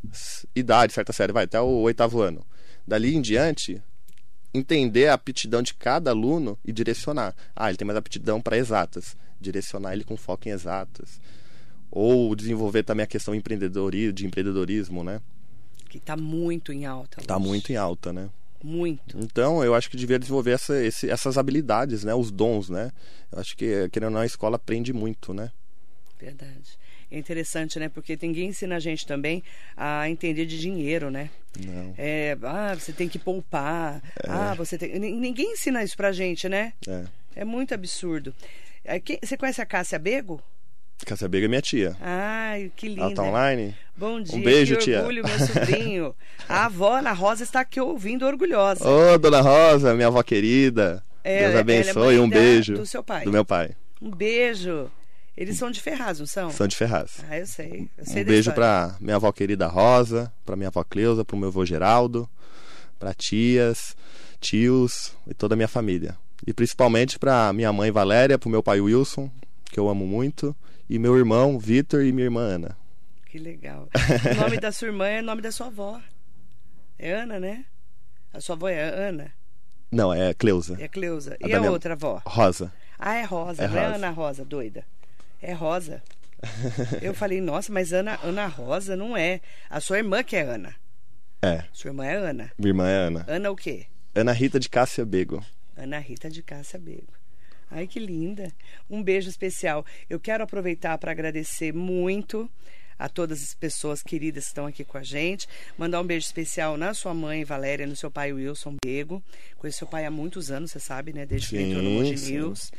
idade, 0.56 0.92
certa 0.94 1.14
série, 1.14 1.32
vai, 1.32 1.44
até 1.46 1.62
o 1.62 1.68
oitavo 1.82 2.20
ano. 2.22 2.44
Dali 2.86 3.16
em 3.16 3.22
diante, 3.22 3.82
entender 4.54 5.08
a 5.08 5.14
aptidão 5.14 5.62
de 5.62 5.74
cada 5.76 6.10
aluno 6.12 6.58
e 6.66 6.72
direcionar. 6.74 7.34
Ah, 7.56 7.70
ele 7.70 7.78
tem 7.78 7.86
mais 7.86 7.98
aptidão 7.98 8.42
para 8.42 8.58
exatas. 8.58 9.16
Direcionar 9.40 9.94
ele 9.94 10.04
com 10.04 10.18
foco 10.18 10.48
em 10.50 10.52
exatas. 10.52 11.22
Ou 11.92 12.36
desenvolver 12.36 12.84
também 12.84 13.04
a 13.04 13.08
questão 13.08 13.36
empreendedori- 13.36 14.12
de 14.12 14.26
empreendedorismo, 14.26 15.04
né? 15.04 15.22
Que 15.90 16.00
tá 16.00 16.18
muito 16.18 16.74
em 16.74 16.86
alta. 16.86 17.22
Tá 17.22 17.36
Lúcio. 17.36 17.50
muito 17.50 17.72
em 17.72 17.76
alta, 17.76 18.12
né? 18.12 18.30
Muito. 18.64 19.18
Então, 19.20 19.62
eu 19.64 19.76
acho 19.76 19.90
que 19.90 19.98
devia 19.98 20.18
desenvolver 20.18 20.52
essa, 20.52 20.82
esse- 20.84 21.10
essas 21.10 21.38
habilidades, 21.38 22.04
né? 22.06 22.16
Os 22.16 22.32
dons, 22.32 22.70
né? 22.70 22.92
Eu 23.32 23.40
acho 23.40 23.58
que, 23.58 23.90
querendo 23.90 24.08
ou 24.10 24.14
não, 24.14 24.22
a 24.22 24.26
escola 24.26 24.56
aprende 24.56 24.94
muito, 24.94 25.34
né? 25.34 25.52
Verdade. 26.20 26.78
É 27.12 27.18
interessante, 27.20 27.78
né? 27.78 27.90
Porque 27.90 28.18
ninguém 28.22 28.50
ensina 28.50 28.78
a 28.78 28.80
gente 28.80 29.06
também 29.06 29.44
a 29.78 30.10
entender 30.10 30.46
de 30.46 30.60
dinheiro, 30.60 31.12
né? 31.12 31.30
Não. 31.64 31.94
É, 31.98 32.36
ah, 32.42 32.74
você 32.74 32.92
tem 32.94 33.08
que 33.10 33.20
poupar. 33.20 34.02
Ah, 34.28 34.54
você 34.56 34.78
tem. 34.78 34.98
Nin- 34.98 35.20
Ninguém 35.20 35.52
ensina 35.54 35.84
isso 35.84 35.96
pra 35.98 36.12
gente, 36.12 36.48
né? 36.50 36.74
É. 36.88 37.04
É 37.36 37.46
muito 37.46 37.74
absurdo. 37.74 38.34
É, 38.86 39.00
Você 39.22 39.38
conhece 39.38 39.62
a 39.62 39.66
Cássia 39.66 40.00
Bego? 40.00 40.42
Cássia 41.06 41.28
Bega 41.28 41.46
é 41.46 41.50
minha 41.50 41.62
tia. 41.62 41.96
Ai, 42.00 42.72
que 42.76 42.88
linda. 42.88 43.02
Ela 43.02 43.14
tá 43.16 43.24
online? 43.24 43.76
Bom 43.96 44.22
dia, 44.22 44.44
beijo, 44.44 44.76
que 44.78 44.86
tia. 44.86 45.00
orgulho, 45.00 45.24
meu 45.24 45.40
sobrinho. 45.48 46.16
A 46.50 46.66
avó 46.66 46.98
Ana 46.98 47.12
Rosa 47.14 47.44
está 47.44 47.60
aqui 47.62 47.80
ouvindo 47.80 48.26
orgulhosa. 48.26 48.88
Ô, 48.88 49.18
dona 49.18 49.42
Rosa, 49.42 49.94
minha 49.94 50.08
avó 50.08 50.22
querida. 50.24 51.04
É, 51.24 51.44
Deus 51.44 51.56
é 51.56 51.60
abençoe. 51.60 52.04
mãe 52.04 52.20
um 52.20 52.30
beijo. 52.30 52.74
do 52.74 52.86
seu 52.86 53.04
pai. 53.04 53.24
Do 53.24 53.32
meu 53.32 53.46
pai. 53.46 53.76
Um 54.02 54.10
beijo. 54.12 54.90
Eles 55.38 55.58
são 55.58 55.72
de 55.72 55.80
Ferraz, 55.82 56.20
não 56.20 56.28
são? 56.28 56.52
São 56.52 56.68
de 56.68 56.76
Ferraz. 56.76 57.24
Ah, 57.30 57.40
eu 57.40 57.46
sei. 57.48 57.90
Eu 57.98 58.06
sei 58.06 58.22
Um 58.22 58.26
beijo 58.26 58.52
pra 58.52 58.96
minha 59.00 59.16
avó 59.16 59.32
querida 59.32 59.68
Rosa, 59.68 60.32
pra 60.46 60.56
minha 60.56 60.68
avó 60.68 60.84
Cleusa, 60.84 61.24
pro 61.26 61.38
meu 61.38 61.50
avô 61.50 61.66
Geraldo, 61.66 62.30
pra 63.00 63.14
tias, 63.14 63.96
tios 64.40 65.12
e 65.28 65.34
toda 65.34 65.56
a 65.56 65.58
minha 65.58 65.68
família. 65.68 66.16
E 66.46 66.54
principalmente 66.54 67.18
pra 67.18 67.52
minha 67.54 67.72
mãe 67.72 67.90
Valéria, 67.90 68.38
pro 68.38 68.50
meu 68.50 68.62
pai 68.62 68.82
Wilson, 68.82 69.32
que 69.72 69.80
eu 69.80 69.90
amo 69.90 70.06
muito, 70.06 70.56
e 70.90 71.00
meu 71.00 71.18
irmão 71.18 71.58
Vitor 71.58 72.04
e 72.04 72.12
minha 72.12 72.26
irmã 72.26 72.42
Ana. 72.42 72.83
Que 73.34 73.40
legal. 73.40 73.90
O 74.38 74.42
nome 74.42 74.58
da 74.60 74.72
sua 74.72 74.90
irmã 74.90 75.08
é 75.08 75.20
o 75.20 75.24
nome 75.24 75.42
da 75.42 75.52
sua 75.52 75.66
avó. 75.66 76.00
É 77.00 77.14
Ana, 77.14 77.40
né? 77.40 77.66
A 78.32 78.40
sua 78.40 78.56
avó 78.56 78.68
é 78.70 78.80
Ana, 78.80 79.34
Não, 79.92 80.14
é 80.14 80.36
Cleusa. 80.36 80.78
é 80.80 80.88
Cleusa. 80.88 81.36
A 81.42 81.48
E 81.48 81.52
a 81.52 81.60
minha- 81.60 81.72
outra 81.72 81.94
avó? 81.94 82.22
Rosa. 82.28 82.72
Ah, 83.00 83.16
é 83.16 83.24
Rosa, 83.24 83.64
É 83.64 83.68
não 83.68 83.76
é. 83.80 83.86
Ana 83.86 84.12
Rosa, 84.12 84.46
doida. 84.46 84.86
É 85.42 85.52
Rosa. 85.52 86.04
Eu 87.02 87.16
falei, 87.16 87.42
nossa, 87.42 87.72
mas 87.74 87.92
Ana, 87.92 88.20
Ana 88.22 88.46
Rosa 88.46 88.96
não 88.96 89.18
é. 89.18 89.42
A 89.68 89.80
sua 89.80 89.98
irmã 89.98 90.22
que 90.24 90.36
é 90.36 90.42
Ana. 90.44 90.76
É, 91.42 91.64
Sua 91.74 91.90
irmã 91.90 92.06
é 92.06 92.16
Ana. 92.16 92.52
minha 92.56 92.70
irmã 92.70 92.88
é 92.88 92.96
Ana. 93.08 93.26
Ana 93.28 93.50
o 93.50 93.56
quê? 93.56 93.88
Ana 94.14 94.32
Rita 94.32 94.60
de 94.60 94.70
Cássia 94.70 95.04
Bego. 95.04 95.44
Ana 95.76 95.98
Rita 95.98 96.30
de 96.30 96.44
Cássia 96.44 96.78
Bego. 96.78 97.12
Ai, 97.72 97.88
que 97.88 98.00
linda. 98.00 98.54
Um 98.88 99.02
beijo 99.02 99.28
especial. 99.28 99.84
Eu 100.08 100.20
quero 100.20 100.44
aproveitar 100.44 101.00
para 101.00 101.10
agradecer 101.12 101.74
muito 101.74 102.48
a 102.98 103.10
todas 103.10 103.42
as 103.42 103.54
pessoas 103.54 104.02
queridas 104.02 104.46
que 104.46 104.50
estão 104.50 104.66
aqui 104.66 104.84
com 104.84 104.98
a 104.98 105.04
gente. 105.04 105.48
Mandar 105.78 106.02
um 106.02 106.06
beijo 106.06 106.26
especial 106.26 106.78
na 106.78 106.94
sua 106.94 107.14
mãe, 107.14 107.44
Valéria, 107.44 107.88
no 107.88 107.96
seu 107.96 108.12
pai, 108.12 108.34
Wilson 108.34 108.76
Bego. 108.84 109.24
Conheço 109.58 109.80
seu 109.80 109.88
pai 109.88 110.06
há 110.06 110.12
muitos 110.12 110.52
anos, 110.52 110.72
você 110.72 110.80
sabe, 110.80 111.14
né? 111.14 111.26
Desde 111.26 111.50
que 111.50 111.56
ele 111.56 111.72
entrou 111.72 111.84
no 111.84 112.06
Sim, 112.06 112.18
sim. 112.18 112.34
News. 112.34 112.72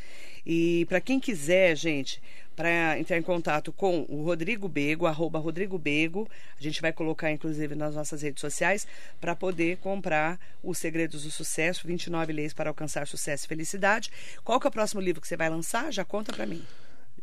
E 0.47 0.85
para 0.87 1.01
quem 1.01 1.19
quiser, 1.19 1.75
gente, 1.75 2.21
para 2.55 2.99
entrar 2.99 3.17
em 3.17 3.23
contato 3.23 3.73
com 3.73 4.05
o 4.09 4.23
Rodrigo 4.23 4.69
Bego, 4.69 5.07
arroba 5.07 5.39
Rodrigo 5.39 5.79
Bego, 5.79 6.29
a 6.59 6.63
gente 6.63 6.81
vai 6.81 6.93
colocar 6.93 7.31
inclusive 7.31 7.75
nas 7.75 7.95
nossas 7.95 8.23
redes 8.23 8.41
sociais 8.41 8.87
para 9.21 9.35
poder 9.35 9.79
comprar 9.79 10.39
Os 10.63 10.79
Segredos 10.79 11.25
do 11.25 11.31
Sucesso, 11.31 11.87
29 11.87 12.33
leis 12.33 12.53
para 12.53 12.71
alcançar 12.71 13.07
sucesso 13.07 13.47
e 13.47 13.49
felicidade. 13.49 14.11
Qual 14.45 14.61
que 14.61 14.67
é 14.67 14.69
o 14.69 14.73
próximo 14.73 15.01
livro 15.01 15.21
que 15.21 15.29
você 15.29 15.37
vai 15.37 15.49
lançar? 15.49 15.91
Já 15.93 16.05
conta 16.05 16.33
para 16.33 16.47
mim. 16.47 16.63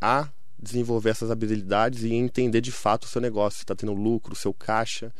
a 0.00 0.28
desenvolver 0.58 1.10
essas 1.10 1.30
habilidades 1.30 2.02
e 2.02 2.12
entender 2.12 2.60
de 2.60 2.72
fato 2.72 3.04
o 3.04 3.08
seu 3.08 3.20
negócio, 3.20 3.58
se 3.58 3.64
está 3.64 3.74
tendo 3.74 3.92
lucro, 3.92 4.32
o 4.32 4.36
seu 4.36 4.52
caixa. 4.52 5.12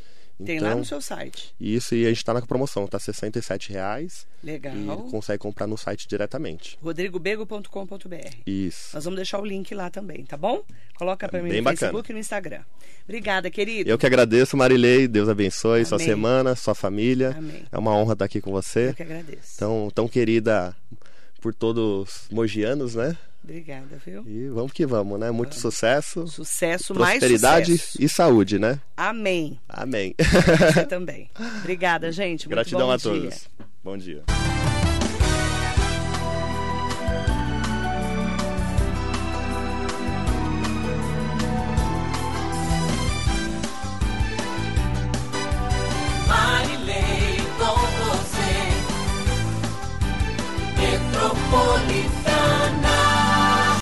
Tem 0.45 0.57
então, 0.57 0.69
lá 0.69 0.75
no 0.75 0.85
seu 0.85 1.01
site. 1.01 1.55
Isso, 1.59 1.95
e 1.95 2.05
a 2.05 2.09
gente 2.09 2.19
está 2.19 2.35
na 2.35 2.43
promoção, 2.43 2.85
está 2.85 2.99
67 2.99 3.73
reais 3.73 4.27
Legal. 4.45 4.75
e 4.75 5.11
consegue 5.11 5.39
comprar 5.39 5.67
no 5.67 5.79
site 5.79 6.07
diretamente. 6.07 6.79
rodrigobego.com.br. 6.83 8.37
Isso. 8.47 8.91
Nós 8.95 9.05
vamos 9.05 9.17
deixar 9.17 9.41
o 9.41 9.45
link 9.45 9.75
lá 9.75 9.89
também, 9.89 10.25
tá 10.25 10.37
bom? 10.37 10.63
Coloca 10.97 11.27
para 11.27 11.43
mim 11.43 11.49
Bem 11.49 11.59
no 11.59 11.65
bacana. 11.65 11.79
Facebook 11.79 12.11
e 12.11 12.13
no 12.13 12.21
Instagram. 12.21 12.63
Obrigada, 13.05 13.51
querido. 13.51 13.89
Eu 13.89 13.97
que 13.97 14.05
agradeço, 14.07 14.57
Marilei. 14.57 15.09
Deus 15.09 15.29
abençoe 15.29 15.85
sua 15.87 15.97
Amém. 15.97 16.07
semana, 16.07 16.55
sua 16.55 16.75
família. 16.75 17.35
Amém. 17.37 17.65
É 17.73 17.79
uma 17.79 17.95
honra 17.97 18.13
estar 18.13 18.25
aqui 18.27 18.41
com 18.41 18.51
você. 18.51 18.91
Eu 18.91 18.95
que 18.95 19.03
agradeço. 19.03 19.59
Tão, 19.59 19.91
tão 19.95 20.07
querida 20.07 20.77
por 21.41 21.55
todos 21.55 21.83
os 21.83 22.29
mogianos, 22.31 22.95
né? 22.95 23.17
Obrigada, 23.49 23.97
viu? 24.05 24.25
E 24.27 24.49
vamos 24.49 24.73
que 24.73 24.85
vamos, 24.85 25.21
né? 25.21 25.31
Muito 25.31 25.55
sucesso, 25.55 26.27
Sucesso, 26.27 26.93
mais 26.97 27.21
prosperidade 27.21 27.79
sucesso. 27.79 28.03
e 28.03 28.09
saúde, 28.09 28.59
né? 28.59 28.81
Amém. 28.97 29.61
Amém. 29.69 30.17
Você 30.19 30.85
também. 30.85 31.31
Obrigada, 31.61 32.11
gente. 32.11 32.49
Muito 32.49 32.57
Gratidão 32.57 32.91
a 32.91 32.97
dia. 32.97 33.11
todos. 33.13 33.49
Bom 33.85 33.97
dia. 33.97 34.25